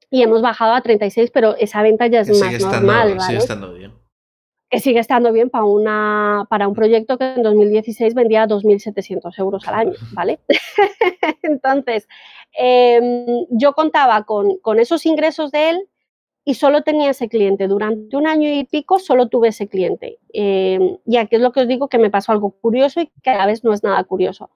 [0.09, 3.93] y hemos bajado a 36, pero esa venta ya es más normal, Sigue estando bien.
[4.69, 9.67] Que sigue estando bien para, una, para un proyecto que en 2016 vendía 2.700 euros
[9.67, 10.39] al año, ¿vale?
[11.43, 12.07] Entonces,
[12.57, 15.89] em, yo contaba con, con esos ingresos de él
[16.45, 17.67] y solo tenía ese cliente.
[17.67, 20.19] Durante un año y pico solo tuve ese cliente.
[20.31, 23.31] Eh, y aquí es lo que os digo que me pasó algo curioso y que
[23.31, 24.49] a la vez no es nada curioso.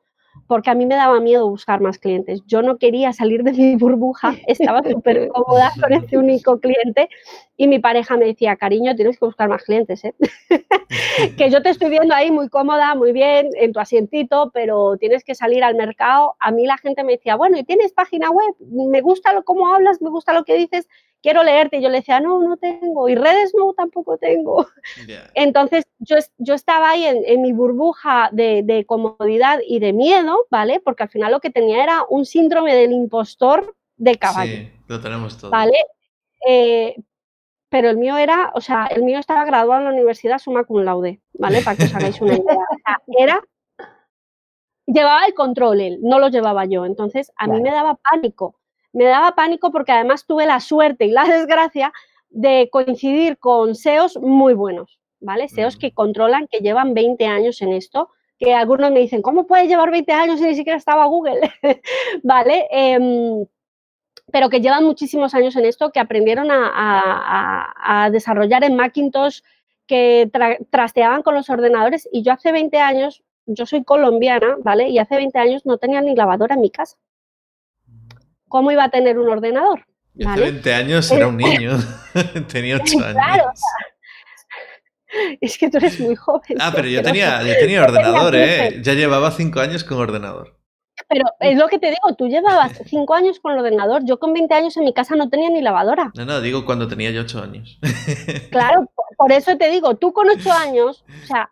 [0.47, 2.41] porque a mí me daba miedo buscar más clientes.
[2.47, 7.09] Yo no quería salir de mi burbuja, estaba súper cómoda con este único cliente
[7.57, 10.15] y mi pareja me decía, cariño, tienes que buscar más clientes, ¿eh?
[11.37, 15.23] que yo te estoy viendo ahí muy cómoda, muy bien, en tu asientito, pero tienes
[15.23, 16.35] que salir al mercado.
[16.39, 18.55] A mí la gente me decía, bueno, ¿y tienes página web?
[18.59, 20.87] Me gusta lo, cómo hablas, me gusta lo que dices,
[21.21, 21.77] quiero leerte.
[21.77, 23.09] Y yo le decía, no, no tengo.
[23.09, 24.67] Y redes no, tampoco tengo.
[25.33, 30.79] Entonces yo, yo estaba ahí en, mi burbuja de, comodidad y de miedo, ¿vale?
[30.79, 34.51] Porque al final lo que tenía era un síndrome del impostor de caballo.
[34.51, 35.51] Sí, lo tenemos todo.
[35.51, 35.77] ¿Vale?
[36.47, 36.95] Eh,
[37.69, 40.81] pero el mío era, o sea, el mío estaba graduado en la universidad summa cum
[40.83, 41.61] laude, ¿vale?
[41.61, 42.55] Para que os hagáis una idea.
[42.55, 43.41] O sea, era
[44.91, 46.85] llevaba el control él, no lo llevaba yo.
[46.85, 48.58] Entonces, a mí me daba pánico
[48.93, 51.93] me daba pánico porque además tuve la suerte y la desgracia
[52.29, 55.47] de coincidir con SEOs muy buenos, ¿vale?
[55.47, 59.67] SEOs que controlan, que llevan 20 años en esto, que algunos me dicen, ¿cómo puedes
[59.67, 61.41] llevar 20 años si ni siquiera estaba Google?
[62.23, 62.67] ¿Vale?
[62.71, 63.45] Em,
[64.31, 69.41] pero que llevan muchísimos años en esto, que aprendieron a, desarrollar en Macintosh,
[69.87, 70.29] que
[70.69, 74.89] trasteaban con los ordenadores y yo hace 20 años, yo soy colombiana, ¿vale?
[74.89, 76.97] Y hace 20 años no tenía ni lavadora en mi casa.
[78.49, 79.85] ¿Cómo iba a tener un ordenador?
[80.25, 81.77] Hace 20 años era un niño,
[82.51, 83.13] tenía 8 años.
[83.13, 83.51] Claro,
[85.41, 86.57] es que tú eres muy joven.
[86.59, 88.81] Ah, pero yo tenía, yo tenía ordenador, ¿eh?
[88.81, 90.57] Ya llevaba 5 años con ordenador.
[91.07, 94.03] Pero es lo que te digo, tú llevabas 5 años con el ordenador.
[94.03, 96.11] Yo con 20 años en mi casa no tenía ni lavadora.
[96.15, 97.79] No, no, digo cuando tenía yo 8 años.
[98.51, 101.49] Claro, por eso te digo, tú con 8 años, o sea,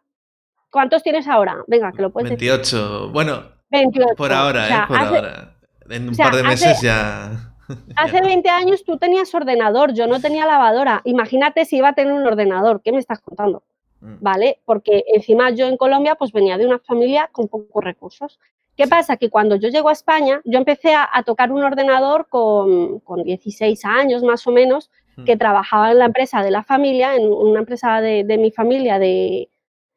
[0.70, 1.64] ¿cuántos tienes ahora?
[1.68, 3.10] Venga, que lo puedes 28.
[3.12, 4.16] Bueno, 28.
[4.16, 4.86] por ahora, ¿eh?
[4.88, 5.57] Por ahora.
[5.90, 7.54] En un par de meses ya.
[7.96, 11.02] Hace 20 años tú tenías ordenador, yo no tenía lavadora.
[11.04, 13.64] Imagínate si iba a tener un ordenador, ¿qué me estás contando?
[14.00, 14.16] Mm.
[14.22, 14.60] ¿Vale?
[14.66, 18.40] Porque encima yo en Colombia pues venía de una familia con pocos recursos.
[18.76, 19.18] ¿Qué pasa?
[19.18, 24.22] Que cuando yo llego a España, yo empecé a, tocar un ordenador con, 16 años
[24.22, 25.24] más o menos, mm.
[25.24, 29.50] que trabajaba en la empresa de la familia, en una empresa de, mi familia de,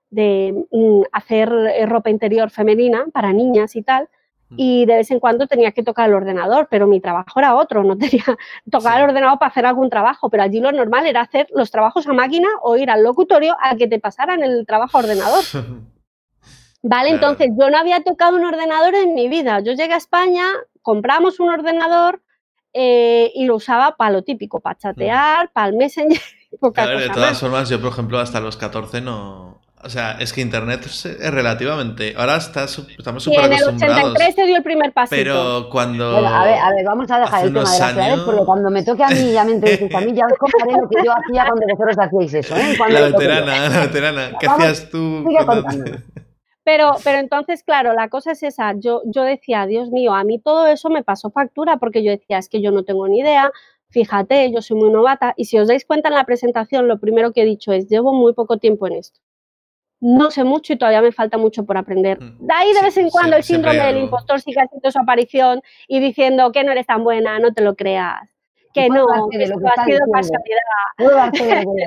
[0.09, 4.09] de mm, hacer eh, ropa interior femenina para niñas y tal
[4.57, 7.85] y de vez en cuando tenía que tocar el ordenador, pero mi trabajo era otro,
[7.85, 8.25] no tenía
[8.71, 12.07] tocar el ordenador para hacer algún trabajo, pero allí lo normal era hacer los trabajos
[12.07, 15.45] a máquina o ir al locutorio a que te pasaran el trabajo a ordenador.
[16.83, 19.61] Vale, entonces yo no había tocado un ordenador en mi vida.
[19.61, 20.45] Yo llegué a España,
[20.81, 22.23] compramos un ordenador
[22.73, 26.21] eh, y lo usaba para lo típico, para chatear, para el Messenger.
[26.75, 30.43] Claro, de todas formas, yo por ejemplo hasta los 14 no, o sea, es que
[30.43, 32.15] Internet es relativamente.
[32.17, 33.81] Ahora estamos súper acostumbrados.
[33.83, 35.09] En el 83 se dio el primer paso.
[35.11, 36.19] Pero cuando.
[36.19, 38.83] a, ver, a ver, vamos a dejar el tema de las ciudades porque cuando me
[38.83, 41.47] toque a mí ya me entrevistes a mí, ya os contaré lo que yo hacía
[41.47, 42.57] cuando vosotros hacíais eso.
[42.57, 42.77] ¿eh?
[42.91, 44.33] la veterana, la veterana.
[44.39, 45.25] ¿Qué hacías tú?
[46.63, 48.75] Pero, pero entonces, claro, la cosa es esa.
[48.77, 52.37] Yo, yo decía, Dios mío, a mí todo eso me pasó factura porque yo decía,
[52.37, 53.51] es que yo no tengo ni idea.
[53.89, 55.33] Fíjate, yo soy muy novata.
[55.39, 58.13] Y si os dais cuenta en la presentación, lo primero que he dicho es, llevo
[58.13, 59.21] muy poco tiempo en esto
[60.01, 62.21] no sé mucho y todavía me falta mucho por aprender.
[62.21, 62.47] Mm.
[62.47, 66.01] De ahí de vez en cuando el síndrome del impostor sigue haciendo su aparición y
[66.01, 68.29] diciendo que no eres tan buena, no te lo creas.
[68.73, 71.33] Que no, que esto ha sido casualidad.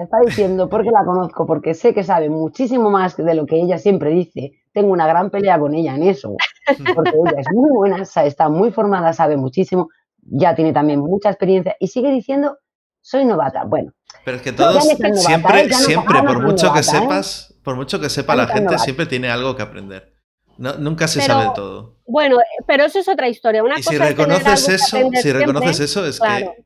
[0.02, 3.78] está diciendo porque la conozco, porque sé que sabe muchísimo más de lo que ella
[3.78, 4.52] siempre dice.
[4.74, 6.36] Tengo una gran pelea con ella en eso,
[6.96, 9.88] porque ella es muy buena, está muy formada, sabe muchísimo,
[10.20, 12.58] ya tiene también mucha experiencia y sigue diciendo,
[13.00, 13.64] soy novata.
[13.64, 13.94] Bueno,
[14.26, 16.84] pero es que todos, siempre, siempre, por mucho que ¿eh?
[16.84, 20.14] sepas, por mucho que sepa la gente, siempre tiene algo que aprender.
[20.58, 21.98] nunca se sabe todo.
[22.06, 22.38] Bueno,
[22.68, 23.64] pero eso es otra historia.
[23.64, 26.64] Una y si reconoces eso, si reconoces eso, es que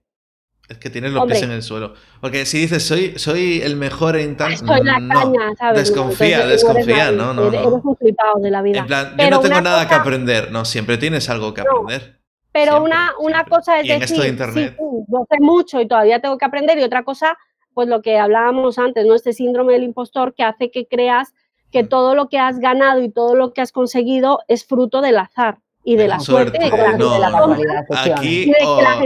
[0.70, 1.94] es que tienes los pies en el suelo.
[2.20, 4.58] Porque si dices soy, soy el mejor en tal.
[4.58, 5.88] Soy la caña, ¿sabes?
[5.88, 8.80] Desconfía, desconfía, no, no, Eres un flipado de la vida.
[8.80, 10.52] En plan, yo no tengo nada que aprender.
[10.52, 12.20] No, siempre tienes algo que aprender.
[12.52, 14.76] Pero una, una cosa es decir, de Internet.
[14.78, 17.38] Sí, yo sé mucho y todavía tengo que aprender, y otra cosa
[17.78, 19.14] pues lo que hablábamos antes, ¿no?
[19.14, 21.36] Este síndrome del impostor que hace que creas
[21.72, 25.20] que todo lo que has ganado y todo lo que has conseguido es fruto del
[25.20, 27.14] azar y de, la, suerte, de, la, no,
[28.16, 28.52] aquí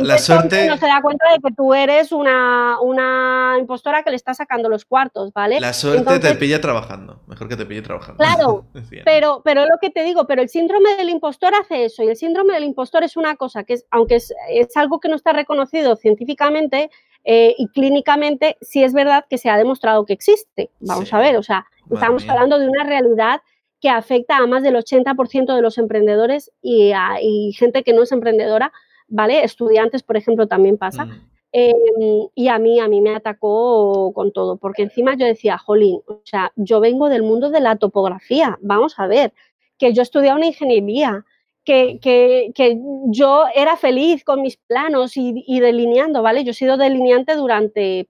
[0.01, 4.15] la, suerte no se da cuenta de que tú eres una, una impostora que le
[4.15, 5.59] está sacando los cuartos, ¿vale?
[5.59, 8.17] La suerte te pilla trabajando, mejor que te pille trabajando.
[8.17, 8.65] Claro,
[9.03, 12.15] pero, pero lo que te digo, pero el síndrome del impostor hace eso y el
[12.15, 15.34] síndrome del impostor es una cosa que es, aunque es, es algo que no está
[15.34, 16.89] reconocido científicamente,
[17.24, 20.72] eh, y clínicamente sí es verdad que se ha demostrado que existe.
[20.80, 23.41] Vamos a ver, o sea, estamos hablando de una realidad
[23.80, 27.17] que afecta a más del 80% de los emprendedores y, a,
[27.53, 28.72] gente que no es emprendedora,
[29.07, 29.43] ¿vale?
[29.43, 31.05] Estudiantes, por ejemplo, también pasa.
[31.05, 31.32] Mm.
[31.53, 36.01] Em, y a mí, a mí me atacó con todo, porque encima yo decía, jolín,
[36.07, 39.34] o sea, yo vengo del mundo de la topografía, vamos a ver,
[39.78, 41.26] que yo estudié una ingeniería,
[41.64, 46.43] que, que, yo era feliz con mis planos y, y, delineando, ¿vale?
[46.43, 48.09] Yo he sido delineante durante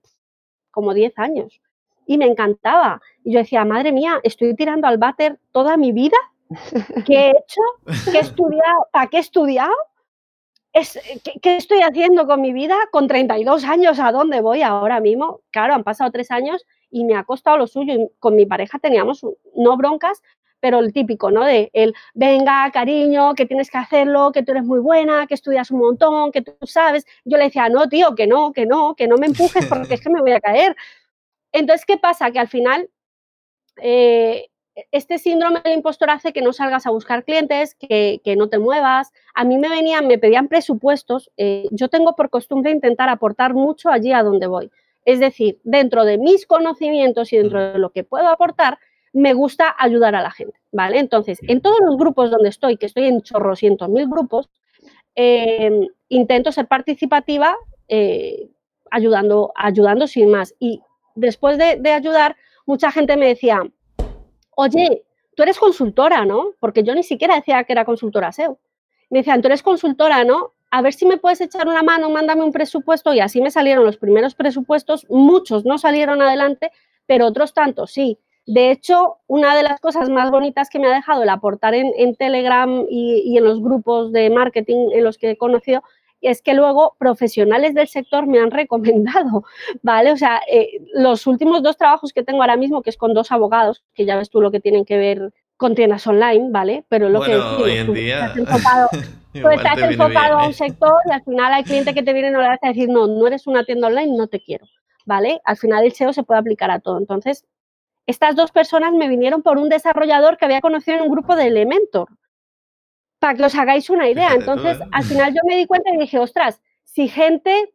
[0.71, 1.61] como 10 años
[2.05, 3.01] y me encantaba.
[3.23, 6.17] Y yo decía, madre mía, estoy tirando al váter toda mi vida.
[7.05, 7.61] ¿Qué he hecho?
[8.11, 8.87] ¿Qué he estudiado?
[8.91, 9.73] ¿Para qué he estudiado?
[10.73, 10.99] Es,
[11.41, 12.75] ¿qué, estoy haciendo con mi vida?
[12.91, 15.41] Con 32 años, ¿a dónde voy ahora mismo?
[15.51, 17.93] Claro, han pasado tres años y me ha costado lo suyo.
[17.93, 19.25] Y con mi pareja teníamos,
[19.55, 20.21] no broncas,
[20.61, 21.43] pero el típico, ¿no?
[21.43, 25.71] De el, venga, cariño, que tienes que hacerlo, que tú eres muy buena, que estudias
[25.71, 27.05] un montón, que tú sabes.
[27.25, 30.01] Yo le decía, no, tío, que no, que no, que no me empujes porque es
[30.01, 30.75] que me voy a caer.
[31.51, 32.31] Entonces, ¿qué pasa?
[32.31, 32.89] Que al final
[33.81, 34.47] eh,
[34.91, 39.11] este síndrome del impostor hace que no salgas a buscar clientes, que, no te muevas.
[39.33, 41.31] A mí me venían, me pedían presupuestos.
[41.37, 44.71] Eh, yo tengo por costumbre intentar aportar mucho allí a donde voy.
[45.03, 48.77] Es decir, dentro de mis conocimientos y dentro de lo que puedo aportar,
[49.13, 50.99] me gusta ayudar a la gente, ¿vale?
[50.99, 54.49] Entonces, en todos los grupos donde estoy, que estoy en chorrocientos mil grupos,
[55.15, 57.55] em, intento ser participativa
[57.87, 58.49] eh,
[58.89, 60.55] ayudando, ayudando sin más.
[60.59, 60.81] Y
[61.15, 62.35] después de, ayudar,
[62.65, 63.61] mucha gente me decía,
[64.55, 65.03] oye,
[65.35, 66.51] tú eres consultora, ¿no?
[66.59, 68.59] Porque yo ni siquiera decía que era consultora SEO.
[69.09, 70.53] Me decían, tú eres consultora, ¿no?
[70.69, 73.13] A ver si me puedes echar una mano, mándame un presupuesto.
[73.13, 75.05] Y así me salieron los primeros presupuestos.
[75.09, 76.71] Muchos no salieron adelante,
[77.05, 78.19] pero otros tantos sí.
[78.45, 82.15] De hecho, una de las cosas más bonitas que me ha dejado el aportar en,
[82.15, 85.83] Telegram y, en los grupos de marketing en los que he conocido
[86.21, 89.43] es que luego profesionales del sector me han recomendado,
[89.81, 90.11] ¿vale?
[90.11, 93.31] O sea, eh, los últimos dos trabajos que tengo ahora mismo, que es con dos
[93.31, 96.85] abogados, que ya ves tú lo que tienen que ver con tiendas online, ¿vale?
[96.89, 98.25] Pero lo que hoy en día...
[98.25, 98.89] Estás enfocado,
[99.33, 102.31] tú estás enfocado a un sector y al final hay cliente que te viene y
[102.31, 104.65] no le vas a decir, no, no eres una tienda online, no te quiero,
[105.05, 105.39] ¿vale?
[105.45, 106.97] Al final el SEO se puede aplicar a todo.
[106.97, 107.45] Entonces,
[108.11, 111.47] estas dos personas me vinieron por un desarrollador que había conocido en un grupo de
[111.47, 112.09] Elementor,
[113.19, 114.33] para que os hagáis una idea.
[114.33, 117.73] Entonces, al final yo me di cuenta y dije, ostras, si gente,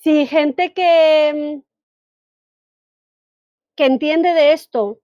[0.00, 1.62] si gente que,
[3.76, 5.00] que entiende de esto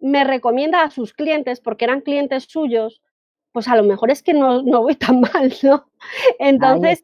[0.00, 3.02] me recomienda a sus clientes, porque eran clientes suyos,
[3.52, 5.90] pues a lo mejor es que no, no voy tan mal, ¿no?
[6.38, 7.02] Entonces,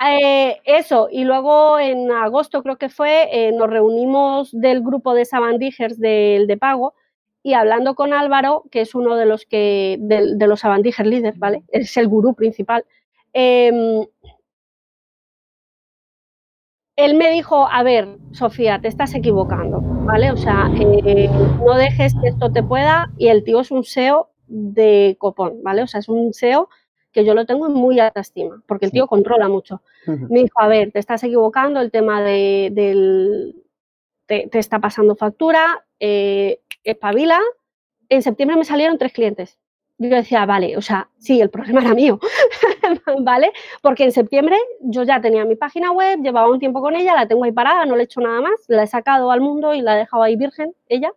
[0.00, 5.24] eh, eso, y luego en agosto creo que fue, eh, nos reunimos del grupo de
[5.24, 6.94] sabandijers del de pago
[7.42, 11.62] y hablando con Álvaro, que es uno de los que de, los sabandijers líderes, ¿vale?
[11.68, 12.84] Es el gurú principal.
[13.32, 14.06] Em,
[16.96, 20.30] él me dijo, a ver, Sofía, te estás equivocando, ¿vale?
[20.30, 21.28] O sea, eh,
[21.64, 25.82] no dejes que esto te pueda y el tío es un SEO de copón, ¿vale?
[25.82, 26.68] O sea, es un SEO
[27.14, 29.80] que yo lo tengo en muy alta estima, porque el tío controla mucho.
[30.06, 33.54] Me dijo, a ver, te estás equivocando, el tema de, del...
[34.26, 37.40] Te, está pasando factura, eh, espabila.
[38.08, 39.58] En septiembre me salieron tres clientes.
[39.98, 42.18] Yo decía, vale, o sea, sí, el problema era mío,
[43.20, 43.52] ¿vale?
[43.80, 47.28] Porque en septiembre yo ya tenía mi página web, llevaba un tiempo con ella, la
[47.28, 49.82] tengo ahí parada, no le he hecho nada más, la he sacado al mundo y
[49.82, 51.12] la he dejado ahí virgen, ella.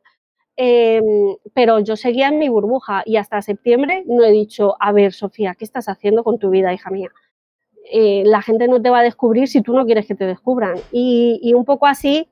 [0.59, 5.13] Em, pero yo seguía en mi burbuja y hasta septiembre no he dicho, a ver,
[5.13, 7.11] Sofía, ¿qué estás haciendo con tu vida, hija mía?
[7.91, 10.77] Eh, la gente no te va a descubrir si tú no quieres que te descubran.
[10.91, 12.27] Y, un poco así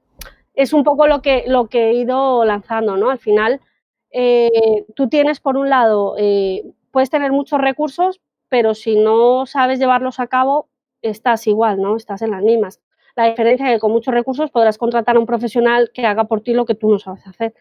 [0.55, 3.11] es un poco lo que, lo que he ido lanzando, ¿no?
[3.11, 3.61] Al final,
[4.09, 9.79] eh, tú tienes, por un lado, eh, puedes tener muchos recursos, pero si no sabes
[9.79, 10.69] llevarlos a cabo,
[11.03, 11.95] estás igual, ¿no?
[11.95, 12.81] Estás en las mismas.
[13.15, 16.41] La diferencia es que con muchos recursos podrás contratar a un profesional que haga por
[16.41, 17.53] ti lo que tú no sabes hacer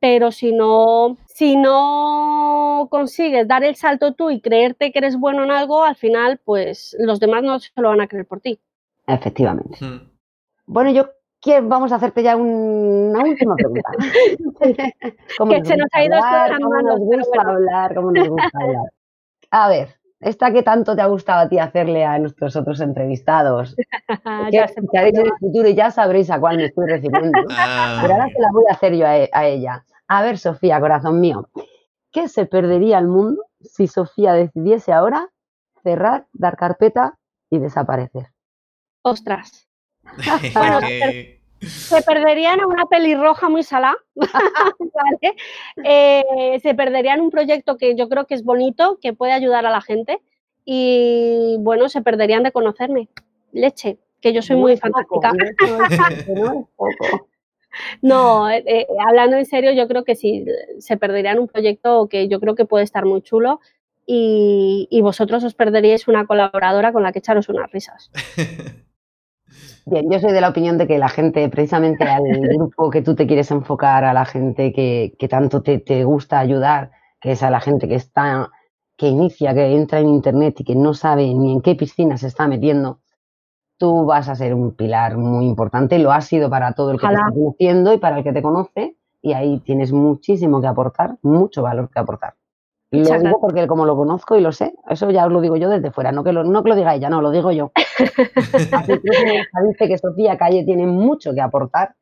[0.00, 5.44] pero si no, si no consigues dar el salto tú y creerte que eres bueno
[5.44, 8.58] en algo, al final, pues los demás no se lo van a creer por ti.
[9.06, 9.78] Efectivamente.
[9.84, 10.10] Hmm.
[10.66, 13.90] Bueno, yo quiero, vamos a hacerte ya una última pregunta.
[13.98, 17.94] que se nos ha ido hablar, ¿Cómo nos gusta hablar?
[17.94, 18.92] ¿Cómo nos gusta hablar?
[19.50, 23.76] A ver, esta que tanto te ha gustado a ti hacerle a nuestros otros entrevistados.
[24.52, 27.38] ya en el futuro y ya sabréis a cuál me estoy refiriendo.
[27.58, 29.84] Ah, Pero ahora se la voy a hacer yo e, a, ella.
[30.08, 31.48] A ver, Sofía, corazón mío,
[32.12, 35.28] ¿qué se perdería el mundo si Sofía decidiese ahora
[35.82, 37.18] cerrar, dar carpeta
[37.50, 38.32] y desaparecer?
[39.02, 39.68] Ostras.
[40.54, 40.80] bueno,
[41.60, 43.96] se perderían una pelirroja muy salada,
[45.84, 49.70] eh, se perderían un proyecto que yo creo que es bonito, que puede ayudar a
[49.70, 50.20] la gente
[50.64, 53.08] y bueno, se perderían de conocerme.
[53.52, 55.32] Leche, que yo soy muy, fantástica.
[58.02, 60.44] no, eh, eh, hablando en serio, yo creo que sí,
[60.78, 63.60] se perderían un proyecto que yo creo que puede estar muy chulo
[64.04, 68.10] y, y vosotros os perderíais una colaboradora con la que echaros unas risas.
[69.86, 73.14] Bien, yo soy de la opinión de que la gente, precisamente al grupo que tú
[73.14, 76.90] te quieres enfocar, a la gente que, tanto te, gusta ayudar,
[77.20, 78.50] que es a la gente que está
[78.96, 82.28] que inicia, que entra en Internet y que no sabe ni en qué piscina se
[82.28, 83.00] está metiendo,
[83.76, 87.06] tú vas a ser un pilar muy importante, lo has sido para todo el que
[87.06, 91.16] te está conociendo y para el que te conoce, y ahí tienes muchísimo que aportar,
[91.22, 92.34] mucho valor que aportar.
[92.90, 95.68] Lo digo porque como lo conozco y lo sé, eso ya os lo digo yo
[95.68, 97.72] desde fuera, no que lo, no que lo diga ella, no, lo digo yo.
[98.72, 101.94] Así que dice que Sofía Calle tiene mucho que aportar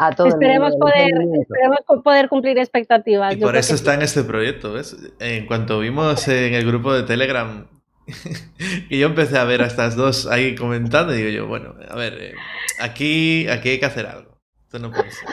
[0.00, 1.10] a todo esperemos poder,
[1.40, 3.34] esperemos poder cumplir expectativas.
[3.34, 4.96] Y por eso está en este proyecto, ¿ves?
[5.18, 7.66] En cuanto vimos en el grupo de Telegram
[8.90, 11.96] y yo empecé a ver a estas dos ahí comentando y digo yo, bueno, a
[11.96, 12.34] ver, eh,
[12.80, 14.27] aquí, aquí hay que hacer algo.
[14.68, 15.26] Esto no puede ser.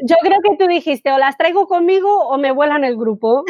[0.00, 3.42] Yo creo que tú dijiste, o las traigo conmigo o me vuelan el grupo.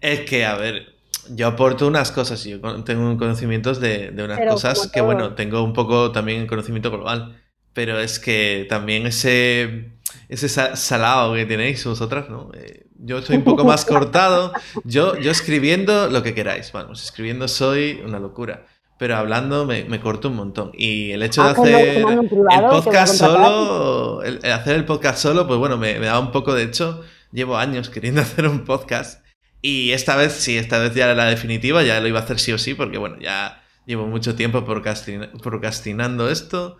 [0.00, 0.86] es que, a ver,
[1.28, 5.62] yo aporto unas cosas y yo tengo conocimientos de, de unas cosas que, bueno, tengo
[5.62, 7.40] un poco también conocimiento global.
[7.72, 9.92] Pero es que también ese,
[10.28, 12.50] ese salado que tenéis vosotras, ¿no?
[12.54, 14.52] Eh, yo soy un poco más cortado.
[14.82, 16.72] Yo, yo escribiendo lo que queráis.
[16.72, 18.66] Vamos, escribiendo soy una locura.
[19.00, 20.72] Pero hablando me, me corto un montón.
[20.74, 22.26] Y el hecho de ah, hacer el
[22.68, 26.52] podcast solo, el, hacer el podcast solo, pues bueno, me, me da un poco.
[26.52, 29.24] De hecho, llevo años queriendo hacer un podcast.
[29.62, 32.38] Y esta vez, sí, esta vez ya era la definitiva, ya lo iba a hacer
[32.38, 36.76] sí o sí, porque bueno, ya llevo mucho tiempo procrastinando esto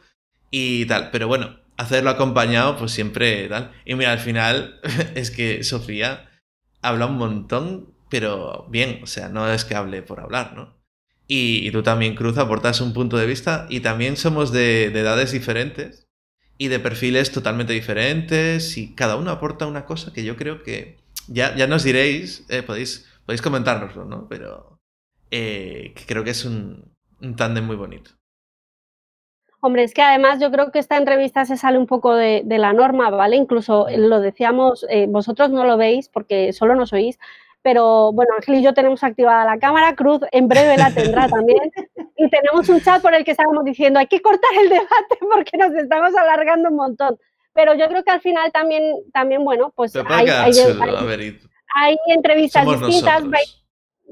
[0.51, 1.11] y tal.
[1.12, 3.73] Pero bueno, hacerlo acompañado, pues siempre tal.
[3.87, 4.79] Y mira, al final
[5.14, 6.29] es que Sofía
[6.83, 10.80] habla un montón, pero bien, o sea, no es que hable por hablar, ¿no?
[11.33, 16.09] Y, tú también, Cruz, aportas un punto de vista y también somos de, edades diferentes
[16.59, 20.97] y de perfiles totalmente diferentes y cada uno aporta una cosa que yo creo que
[21.28, 24.26] ya, ya nos diréis, eh, podéis, podéis comentárnoslo, ¿no?
[24.28, 24.81] Pero
[25.31, 28.11] eh, creo que es un, un tándem muy bonito.
[29.61, 32.72] Hombre, es que además yo creo que esta entrevista se sale un poco de, la
[32.72, 33.37] norma, ¿vale?
[33.37, 37.20] Incluso lo decíamos, eh, vosotros no lo veis porque solo nos oís,
[37.63, 41.71] pero bueno, Ángel y yo tenemos activada la cámara, Cruz en breve la tendrá también,
[42.17, 45.57] y tenemos un chat por el que estábamos diciendo, hay que cortar el debate porque
[45.57, 47.19] nos estamos alargando un montón.
[47.53, 53.25] Pero yo creo que al final también, también bueno, pues hay, hay, entrevistas distintas,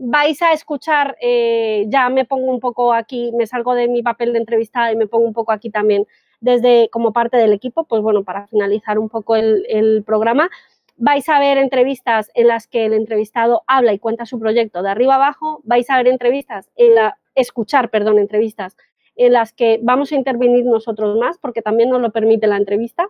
[0.00, 4.32] vais a escuchar, eh, ya me pongo un poco aquí, me salgo de mi papel
[4.32, 6.04] de entrevistada y me pongo un poco aquí también
[6.40, 10.50] desde como parte del equipo, pues bueno, para finalizar un poco el, programa,
[10.98, 14.90] vais a ver entrevistas en las que el entrevistado habla y cuenta su proyecto de
[14.90, 18.76] arriba abajo, vais a ver entrevistas, en la, escuchar, perdón, entrevistas
[19.16, 23.08] en las que vamos a intervenir nosotros más, porque también nos lo permite la entrevista,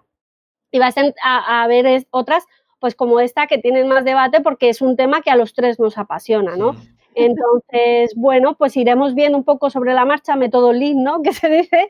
[0.70, 2.46] y vais a, a ver otras
[2.78, 5.80] pues como esta que tienen más debate porque es un tema que a los tres
[5.80, 6.76] nos apasiona, ¿no?
[7.14, 11.22] Entonces, bueno, pues iremos viendo un poco sobre la marcha, método Lean, ¿no?
[11.22, 11.88] Que se dice.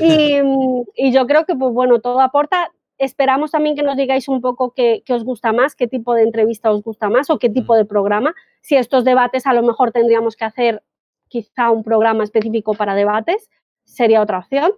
[0.00, 2.72] Y, yo creo que, pues bueno, todo aporta.
[2.98, 6.70] Esperamos también que nos digáis un poco qué, os gusta más, qué tipo de entrevista
[6.70, 8.34] os gusta más o qué tipo de programa.
[8.60, 10.82] Si estos debates a lo mejor tendríamos que hacer
[11.28, 13.48] quizá un programa específico para debates,
[13.84, 14.72] sería otra opción.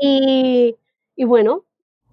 [0.00, 0.76] y,
[1.16, 1.64] y, bueno,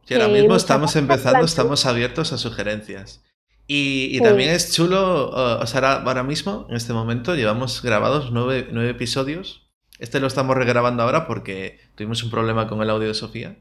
[0.06, 3.24] Sí, ahora mismo estamos empezando, estamos abiertos a sugerencias.
[3.66, 9.72] Y, también es chulo, o sea, ahora, mismo, en este momento, llevamos grabados nueve, episodios.
[10.00, 13.58] Este lo estamos regrabando ahora porque tuvimos un problema con el audio de Sofía.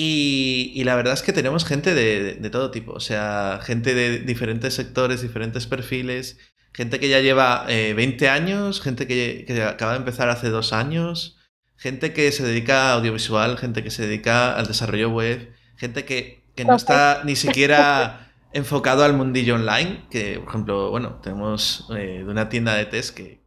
[0.00, 4.74] Y, la verdad es que tenemos gente de, todo tipo, o sea, gente de diferentes
[4.74, 6.38] sectores, diferentes perfiles,
[6.72, 10.72] gente que ya lleva 20 eh, años, gente que, que acaba de empezar hace dos
[10.72, 11.40] años,
[11.74, 16.44] gente que se dedica a audiovisual, gente que se dedica al desarrollo web, gente que,
[16.64, 22.30] no está ni siquiera enfocado al mundillo online, que por ejemplo, bueno, tenemos eh, de
[22.30, 23.44] una tienda de test que,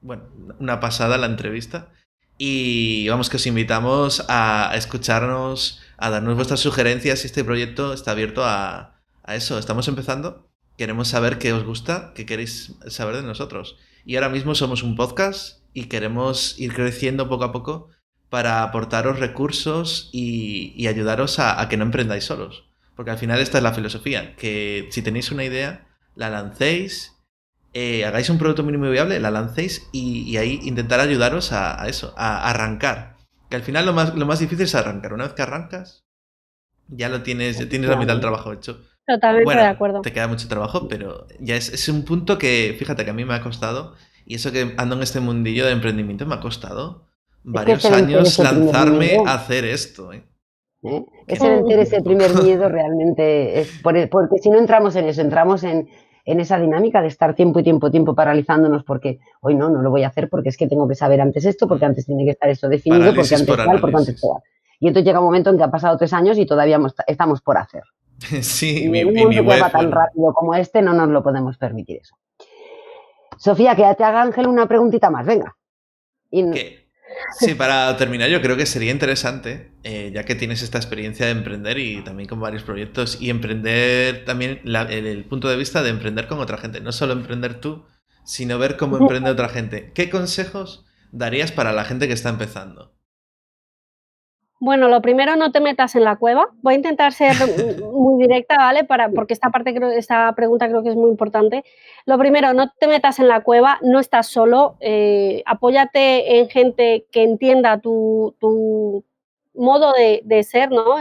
[0.00, 0.24] bueno,
[0.58, 1.92] una pasada la entrevista.
[2.38, 7.24] Y vamos que os invitamos a, escucharnos, a darnos vuestras sugerencias.
[7.24, 9.58] Este proyecto está abierto a, a eso.
[9.58, 10.48] Estamos empezando.
[10.76, 13.76] Queremos saber qué os gusta, qué queréis saber de nosotros.
[14.04, 17.90] Y ahora mismo somos un podcast y queremos ir creciendo poco a poco
[18.30, 22.64] para aportaros recursos y, ayudaros a, que no emprendáis solos.
[22.94, 27.16] Porque al final esta es la filosofía, que si tenéis una idea, la lancéis,
[27.80, 32.50] eh, hagáis un producto mínimo viable, la lancéis y, ahí intentar ayudaros a, eso, a
[32.50, 33.16] arrancar.
[33.48, 35.12] Que al final lo más, lo más difícil es arrancar.
[35.12, 36.04] Una vez que arrancas,
[36.88, 38.80] ya lo tienes, ya tienes la mitad del trabajo hecho.
[39.06, 40.02] Totalmente de acuerdo.
[40.02, 43.24] Te queda mucho trabajo, pero ya es, es un punto que, fíjate que a mí
[43.24, 43.94] me ha costado
[44.26, 47.06] y eso que ando en este mundillo de emprendimiento me ha costado
[47.44, 50.12] varios años lanzarme a hacer esto.
[50.12, 50.24] ¿eh?
[50.82, 51.04] ¿Eh?
[51.26, 55.88] Ese vencer ese primer miedo realmente es porque si no entramos en eso, entramos en,
[56.40, 60.04] esa dinámica de estar tiempo y tiempo, tiempo paralizándonos porque hoy no, no lo voy
[60.04, 62.48] a hacer porque es que tengo que saber antes esto, porque antes tiene que estar
[62.50, 64.42] esto definido, porque antes tal, porque antes tal.
[64.80, 67.58] Y entonces llega un momento en que ha pasado tres años y todavía estamos por
[67.58, 67.82] hacer.
[68.42, 71.22] Sí, y mi, en un mundo que va tan rápido como este no nos lo
[71.22, 72.16] podemos permitir eso.
[73.36, 75.56] Sofía, que te haga Ángel una preguntita más, venga.
[77.38, 81.32] Sí, para terminar, yo creo que sería interesante, eh, ya que tienes esta experiencia de
[81.32, 86.26] emprender y también con varios proyectos, y emprender también el, punto de vista de emprender
[86.26, 87.84] con otra gente, no solo emprender tú,
[88.24, 89.92] sino ver cómo emprende otra gente.
[89.94, 92.97] ¿Qué consejos darías para la gente que está empezando?
[94.60, 96.48] Bueno, lo primero, no te metas en la cueva.
[96.62, 97.32] Voy a intentar ser
[97.92, 98.84] muy directa, ¿vale?
[98.84, 101.64] Para, porque esta parte, creo, esta pregunta creo que es muy importante.
[102.06, 104.76] Lo primero, no te metas en la cueva, no estás solo.
[104.80, 108.34] Eh, apóyate en gente que entienda tu,
[109.54, 110.96] modo de, ser, ¿no?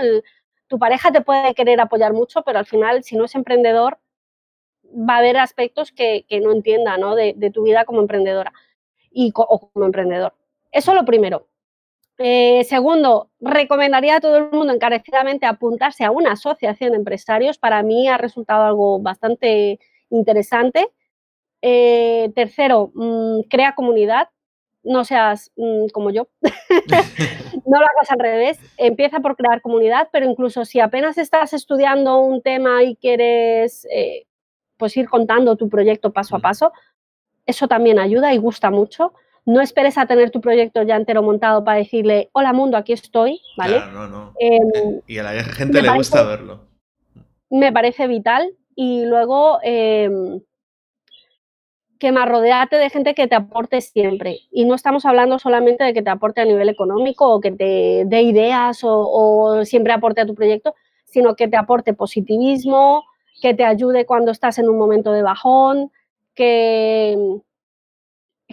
[0.68, 3.98] tu pareja te puede querer apoyar mucho, pero al final, si no es emprendedor,
[4.84, 7.16] va a haber aspectos que, no entienda, ¿no?
[7.16, 8.54] De, tu vida como emprendedora
[9.12, 10.34] y o como emprendedor.
[10.72, 11.48] Eso lo primero.
[12.20, 17.58] Eh, segundo, recomendaría a todo el mundo encarecidamente apuntarse a una asociación de empresarios.
[17.58, 20.90] Para mí ha resultado algo bastante interesante.
[21.62, 24.30] Eh, tercero, mm, crea comunidad.
[24.84, 26.28] No seas mm, como yo.
[27.66, 28.60] no lo hagas al revés.
[28.78, 34.26] Empieza por crear comunidad, pero incluso si apenas estás estudiando un tema y quieres eh,
[34.78, 36.72] pues ir contando tu proyecto paso a paso,
[37.46, 39.14] eso también ayuda y gusta mucho.
[39.48, 43.40] No esperes a tener tu proyecto ya entero montado para decirle, hola mundo, aquí estoy,
[43.56, 43.78] ¿vale?
[43.78, 44.34] Claro, no, no.
[44.40, 46.68] Em, y a la gente le gusta verlo.
[47.50, 48.54] Me parece vital.
[48.76, 50.10] Y luego, eh,
[51.98, 54.40] que más rodeate de gente que te aporte siempre.
[54.52, 58.04] Y no estamos hablando solamente de que te aporte a nivel económico o que te
[58.06, 60.76] dé ideas o, o siempre aporte a tu proyecto,
[61.06, 63.06] sino que te aporte positivismo,
[63.42, 65.90] que te ayude cuando estás en un momento de bajón,
[66.36, 67.40] que,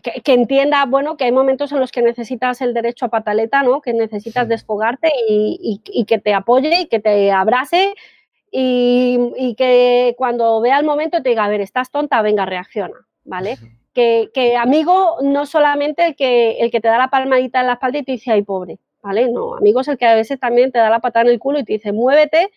[0.04, 3.80] que, entienda, bueno, que hay momentos en los que necesitas el derecho a pataleta, ¿no?
[3.80, 7.94] Que necesitas desfogarte y, que te apoye y que te abrace
[8.50, 13.56] y, que cuando vea el momento te diga, a ver, estás tonta, venga, reacciona, ¿vale?
[13.94, 17.98] Que, amigo no solamente el que, el que te da la palmadita en la espalda
[17.98, 19.30] y te dice, ay, pobre, ¿vale?
[19.30, 21.58] No, amigo es el que a veces también te da la pata en el culo
[21.58, 22.50] y te dice, muévete,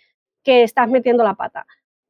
[0.44, 1.66] que estás metiendo la pata.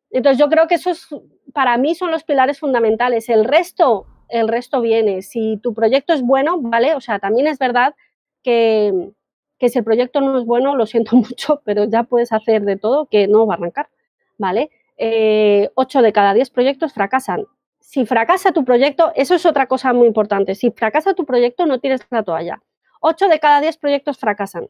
[0.09, 1.09] Entonces yo creo que esos
[1.53, 3.29] para mí son los pilares fundamentales.
[3.29, 5.21] El resto el resto viene.
[5.21, 6.95] Si tu proyecto es bueno, ¿vale?
[6.95, 7.95] O sea, también es verdad
[8.43, 9.11] que,
[9.59, 13.07] si el proyecto no es bueno, lo siento mucho, pero ya puedes hacer de todo
[13.07, 13.89] que no va a arrancar,
[14.37, 14.69] ¿vale?
[14.97, 17.45] Eh, 8 de cada 10 proyectos fracasan.
[17.79, 20.55] Si fracasa tu proyecto, eso es otra cosa muy importante.
[20.55, 22.61] Si fracasa tu proyecto, no tires la toalla.
[22.99, 24.67] 8 de cada 10 proyectos fracasan.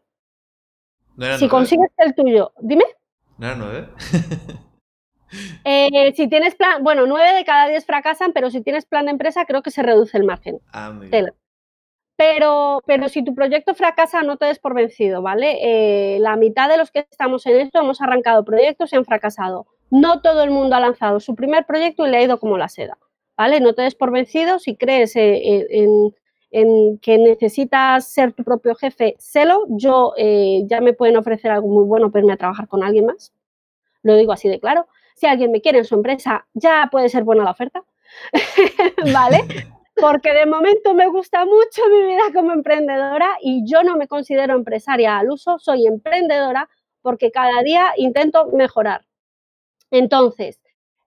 [1.39, 2.84] si consigues el tuyo, dime.
[3.38, 3.88] No era 9.
[5.63, 9.11] Eh, si tienes plan, bueno, nueve de cada diez fracasan, pero si tienes plan de
[9.11, 10.59] empresa, creo que se reduce el margen.
[10.71, 10.93] Ah,
[12.15, 15.59] pero, pero si tu proyecto fracasa, no te des por vencido, ¿vale?
[15.61, 19.67] Eh, la mitad de los que estamos en esto hemos arrancado proyectos y han fracasado.
[19.91, 22.69] No todo el mundo ha lanzado su primer proyecto y le ha ido como la
[22.69, 22.97] seda,
[23.38, 23.59] ¿vale?
[23.59, 24.57] No te des por vencido.
[24.57, 25.67] Si crees eh,
[26.49, 29.65] en, que necesitas ser tu propio jefe, sélo.
[29.69, 33.32] Yo ya me pueden ofrecer algo muy bueno, pero irme a trabajar con alguien más.
[34.01, 34.88] Lo digo así de claro
[35.18, 37.84] si alguien me quiere en su empresa, ya puede ser buena la oferta,
[39.13, 39.39] ¿vale?
[39.95, 44.53] Porque de momento me gusta mucho mi vida como emprendedora y yo no me considero
[44.53, 46.70] empresaria al uso, soy emprendedora
[47.01, 49.05] porque cada día intento mejorar.
[49.89, 50.61] Entonces,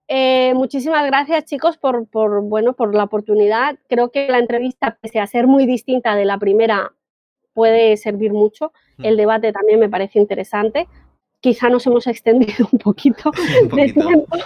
[0.09, 2.09] eh, muchísimas gracias chicos por,
[2.43, 3.79] bueno, por la oportunidad.
[3.89, 6.95] Creo que la entrevista, pese a ser muy distinta de la primera,
[7.53, 8.73] puede servir mucho.
[8.97, 9.05] Hmm.
[9.05, 10.89] El debate también me parece interesante
[11.41, 13.31] quizá nos hemos extendido un poquito,
[13.73, 14.39] de tiempo,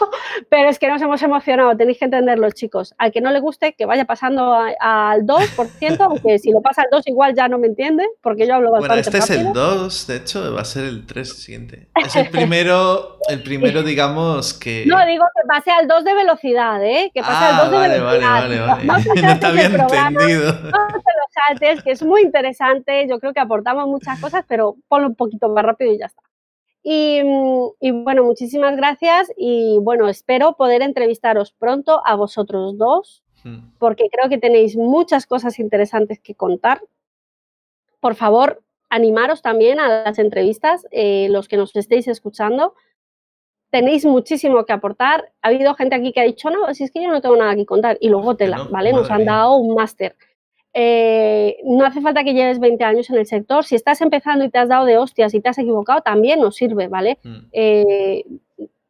[0.48, 2.94] pero es que nos hemos emocionado, tenéis que entenderlo, chicos.
[2.98, 6.88] Al que no le guste, que vaya pasando al 2%, aunque si lo pasa al
[6.90, 10.06] 2 igual ya no me entiende, porque yo hablo bastante Bueno, este es el 2,
[10.06, 11.88] de hecho, va a ser el 3 siguiente.
[11.94, 14.84] Es el primero, el primero, digamos, que...
[14.86, 17.10] No, digo que pase al 2 de velocidad, ¿eh?
[17.12, 18.30] Que pase al 2 de velocidad.
[18.30, 18.84] Vale, vale, vale.
[18.84, 20.52] No, no te había entendido.
[20.52, 24.76] No te lo saltes, que es muy interesante, yo creo que aportamos muchas cosas, pero
[24.88, 26.22] ponlo un poquito más rápido y ya está.
[26.86, 27.22] Y,
[27.80, 33.70] bueno, muchísimas gracias y bueno, espero poder entrevistaros pronto a vosotros dos, hmm.
[33.78, 36.82] porque creo que tenéis muchas cosas interesantes que contar.
[38.00, 42.74] Por favor, animaros también a las entrevistas, eh, los que nos estéis escuchando.
[43.70, 45.32] Tenéis muchísimo que aportar.
[45.40, 47.56] Ha habido gente aquí que ha dicho, no, si es que yo no tengo nada
[47.56, 47.96] que contar.
[47.98, 48.92] Y luego te la, ¿vale?
[48.92, 50.16] Nos han dado un máster.
[50.76, 53.64] Eh, no hace falta que lleves 20 años en el sector.
[53.64, 56.56] Si estás empezando y te has dado de hostias y te has equivocado, también nos
[56.56, 57.18] sirve, ¿vale?
[57.22, 57.36] Mm.
[57.52, 58.24] Eh,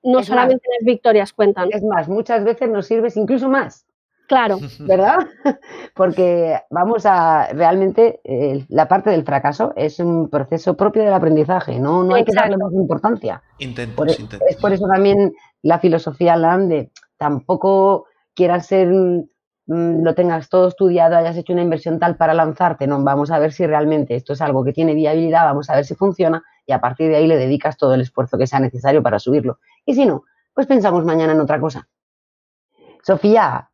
[0.03, 1.69] no solamente las victorias cuentan.
[1.71, 3.87] Es más, muchas veces nos sirves incluso más.
[4.27, 4.59] Claro.
[4.81, 5.19] ¿Verdad?
[5.95, 11.79] Porque vamos a, realmente, eh, la parte del fracaso es un proceso propio del aprendizaje,
[11.79, 13.43] no, no hay que darle más importancia.
[13.59, 14.49] Intentos, por, intentos.
[14.49, 18.91] Es por eso también la filosofía LAN de tampoco quieras ser
[19.67, 23.53] lo tengas todo estudiado, hayas hecho una inversión tal para lanzarte, no, vamos a ver
[23.53, 26.81] si realmente esto es algo que tiene viabilidad, vamos a ver si funciona y a
[26.81, 29.59] partir de ahí le dedicas todo el esfuerzo que sea necesario para subirlo.
[29.87, 31.89] Y si no, pues pensamos mañana en otra cosa.
[33.03, 33.71] Sofía,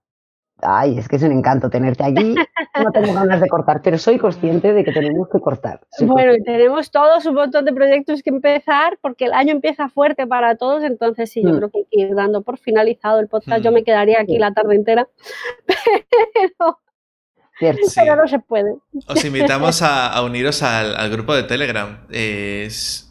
[0.63, 2.35] Ay, es que es un encanto tenerte aquí.
[2.83, 5.81] No tengo ganas de cortar, pero soy consciente de que tenemos que cortar.
[6.01, 10.27] bueno, y tenemos todos un montón de proyectos que empezar porque el año empieza fuerte
[10.27, 11.57] para todos, entonces sí, yo mm.
[11.57, 13.63] creo que hay que ir dando por finalizado el podcast.
[13.63, 13.85] Yo me mm.
[13.85, 15.09] quedaría aquí la tarde entera,
[17.61, 18.77] pero, no se puede.
[19.07, 22.07] Os invitamos a, uniros al, grupo de Telegram.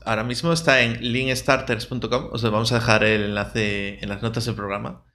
[0.05, 4.55] ahora mismo está en linkstarters.com, os vamos a dejar el enlace en las notas del
[4.55, 5.08] programa.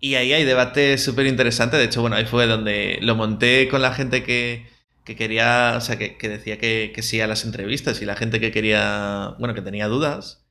[0.00, 1.76] Y ahí hay debate súper interesante.
[1.76, 4.66] De hecho, bueno, ahí fue donde lo monté con la gente que,
[5.04, 9.34] quería, o sea, que, decía que, sí a las entrevistas y la gente que quería,
[9.38, 10.46] bueno, que tenía dudas.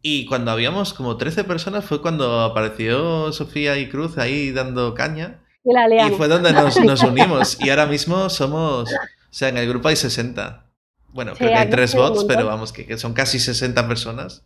[0.00, 5.42] Y cuando habíamos como 13 personas fue cuando apareció Sofía y Cruz ahí dando caña.
[5.62, 6.52] Y, fue donde
[6.84, 7.58] nos, unimos.
[7.60, 8.94] Y ahora mismo somos, o
[9.30, 10.70] sea, en el grupo hay 60.
[11.08, 14.44] Bueno, creo que hay tres bots, pero vamos, que, que son casi 60 personas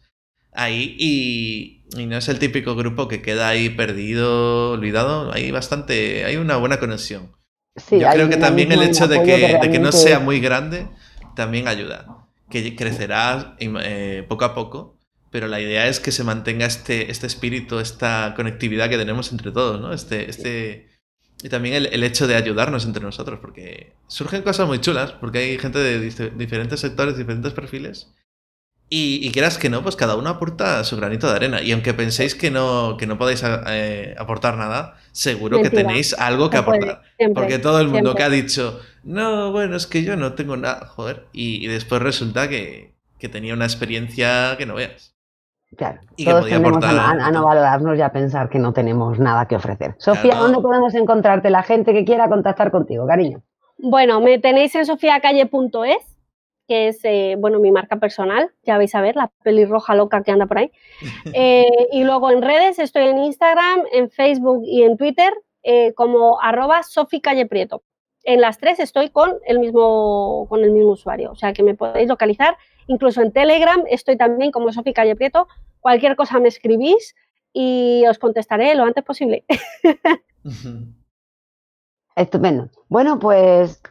[0.53, 5.33] ahí y, no es el típico grupo que queda ahí perdido, olvidado.
[5.33, 7.33] Hay bastante, hay una buena conexión.
[7.91, 10.87] Yo creo que también el hecho de que, no sea muy grande
[11.35, 12.29] también ayuda.
[12.49, 14.99] Que crecerá eh, poco a poco,
[15.31, 19.53] pero la idea es que se mantenga este, este espíritu, esta conectividad que tenemos entre
[19.53, 19.93] todos, ¿no?
[19.93, 20.91] Este, este,
[21.43, 25.39] y también el, el, hecho de ayudarnos entre nosotros, porque surgen cosas muy chulas, porque
[25.39, 28.13] hay gente de diferentes sectores, diferentes perfiles,
[28.93, 31.63] y, quieras que no, pues cada uno aporta su granito de arena.
[31.63, 36.51] Y aunque penséis que no, que no podéis eh, aportar nada, seguro que tenéis algo
[36.51, 37.03] que aportar.
[37.33, 40.87] Porque todo el mundo que ha dicho, no, bueno, es que yo no tengo nada,
[40.89, 41.27] joder.
[41.33, 42.97] Y, después resulta que,
[43.31, 45.15] tenía una experiencia que no veas.
[45.77, 46.99] Claro, y todos que podía aportar.
[46.99, 49.95] A, no valorarnos y a pensar que no tenemos nada que ofrecer.
[49.99, 53.41] Sofía, ¿dónde podemos encontrarte la gente que quiera contactar contigo, cariño?
[53.79, 56.10] Bueno, me tenéis en sofiacalle.es
[56.71, 60.31] que es, eh, bueno, mi marca personal, ya vais a ver, la pelirroja loca que
[60.31, 60.71] anda por ahí.
[61.35, 65.33] Eh, y luego en redes estoy en Instagram, en Facebook y en Twitter
[65.65, 66.83] eh, como arroba
[67.49, 67.83] Prieto.
[68.23, 71.75] En las tres estoy con el, mismo, con el mismo usuario, o sea que me
[71.75, 72.57] podéis localizar.
[72.87, 75.49] Incluso en Telegram estoy también como Sofi Calle Prieto.
[75.81, 77.17] Cualquier cosa me escribís
[77.53, 79.45] y os contestaré lo antes posible.
[82.15, 82.71] Estupendo.
[82.89, 83.83] Bueno, pues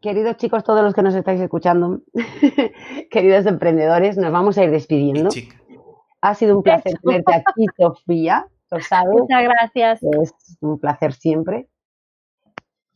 [0.00, 2.00] queridos chicos, todos los que nos estáis escuchando,
[3.10, 5.30] queridos emprendedores, nos vamos a ir despidiendo.
[6.20, 8.46] Ha sido un placer tenerte aquí, Sofía.
[8.70, 10.02] Muchas gracias.
[10.02, 11.68] Es un placer siempre.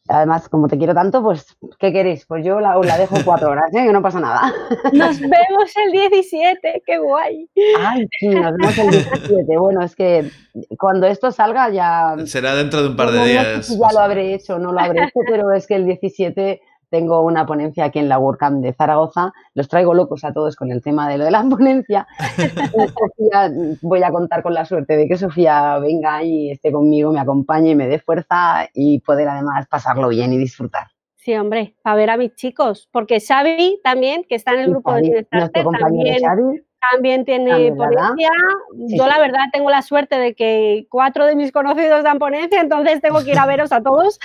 [0.09, 2.27] Además, como te quiero tanto, pues, ¿qué queréis?
[2.27, 3.85] Pues yo la, la dejo cuatro horas, ¿eh?
[3.87, 4.53] que no pasa nada.
[4.93, 7.49] Nos vemos el 17, qué guay.
[7.79, 9.59] Ay, sí, nos vemos el 17.
[9.59, 10.29] Bueno, es que
[10.77, 12.17] cuando esto salga ya...
[12.27, 13.69] Será dentro de un par de días.
[13.69, 16.61] ya lo habré hecho, no lo habré hecho, pero es que el 17
[16.91, 19.33] tengo una ponencia aquí en la WordCamp de Zaragoza.
[19.55, 22.07] Los traigo locos a todos con el tema de lo de la ponencia.
[23.81, 27.75] voy a contar con la suerte de que Sofía venga y esté conmigo, me acompañe,
[27.75, 30.89] me dé fuerza y poder además pasarlo bien y disfrutar.
[31.17, 34.95] Sí, hombre, para ver a mis chicos, porque Xavi también, que está en el grupo
[34.95, 36.25] de Bienestar, también,
[36.91, 38.31] también tiene ponencia.
[38.73, 43.01] Yo la verdad tengo la suerte de que cuatro de mis conocidos dan ponencia, entonces
[43.01, 44.19] tengo que ir a veros a todos,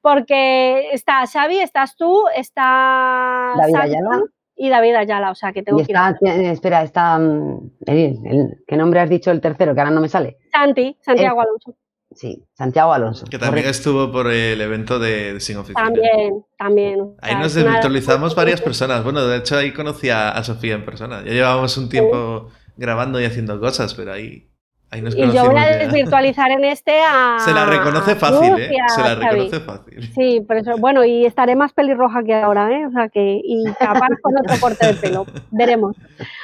[0.00, 4.22] porque está Xavi, estás tú, está David Ayala.
[4.56, 6.16] y David Ayala, o sea que tengo que ir a
[6.50, 9.74] Espera, está, mm, ¿qué nombre has dicho el tercero?
[9.74, 10.38] Que ahora no me sale.
[10.52, 11.74] Santi, Santiago Alonso.
[12.14, 13.24] Sí, Santiago Alonso.
[13.26, 15.84] Que también estuvo por el evento de, Sin Oficina.
[15.84, 17.14] También, también.
[17.22, 19.04] Ahí nos desvirtualizamos varias personas.
[19.04, 21.22] Bueno, de hecho ahí conocí a, Sofía en persona.
[21.24, 24.50] Ya llevábamos un tiempo grabando y haciendo cosas, pero ahí,
[24.90, 25.34] ahí nos conocimos.
[25.34, 27.36] Y yo voy a desvirtualizar en este a...
[27.38, 28.70] Se la reconoce fácil, ¿eh?
[28.88, 30.12] Se la reconoce fácil.
[30.12, 32.86] Sí, por eso, bueno, y estaré más pelirroja que ahora, ¿eh?
[32.86, 35.26] O sea que, y capaz con otro corte de pelo.
[35.52, 35.96] Veremos.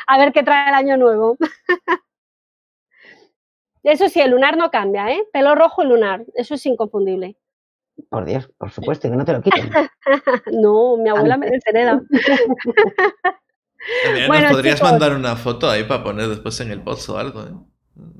[0.06, 1.36] A ver qué trae el año nuevo.
[3.86, 5.22] Eso sí, el lunar no cambia, ¿eh?
[5.32, 7.36] Pelo rojo y lunar, eso es inconfundible.
[8.08, 9.70] Por Dios, por supuesto, que no te lo quiten.
[10.52, 12.02] no, mi abuela me deshereda.
[14.26, 17.42] bueno, ¿nos podrías mandar una foto ahí para poner después en el post o algo,
[17.42, 17.54] ¿eh?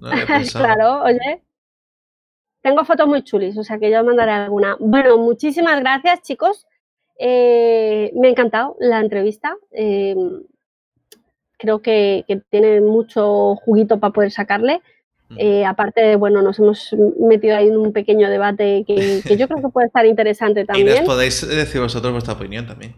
[0.53, 1.43] claro, oye.
[2.63, 4.77] Tengo fotos muy chulis, o sea que yo os mandaré alguna.
[4.79, 6.65] Bueno, muchísimas gracias, chicos.
[7.19, 9.57] Eh, me ha encantado la entrevista.
[9.73, 10.15] Eh,
[11.59, 14.81] creo que, que, tiene mucho juguito para poder sacarle.
[15.37, 19.69] Eh, aparte, bueno, nos hemos metido ahí en un pequeño debate que, yo creo que
[19.69, 20.89] puede estar interesante también.
[20.97, 22.95] Y nos podéis decir vosotros vuestra opinión también.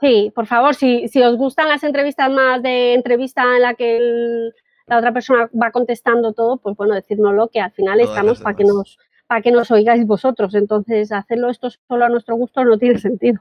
[0.00, 4.50] Sí, por favor, si, si os gustan las entrevistas más de entrevista en la que
[4.86, 8.64] la otra persona va contestando todo, pues bueno, decírnoslo, que al final estamos para que
[8.64, 8.98] nos
[9.28, 10.54] para que nos oigáis vosotros.
[10.54, 13.40] Entonces, hacerlo esto solo a nuestro gusto no tiene sentido.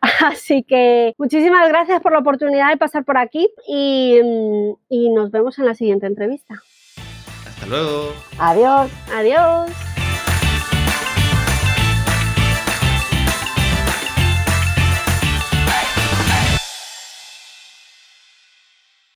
[0.00, 4.18] Así que muchísimas gracias por la oportunidad de pasar por aquí y,
[4.88, 6.56] y nos vemos en la siguiente entrevista.
[7.62, 8.12] Hasta luego.
[8.38, 8.90] Adiós.
[9.14, 9.70] Adiós.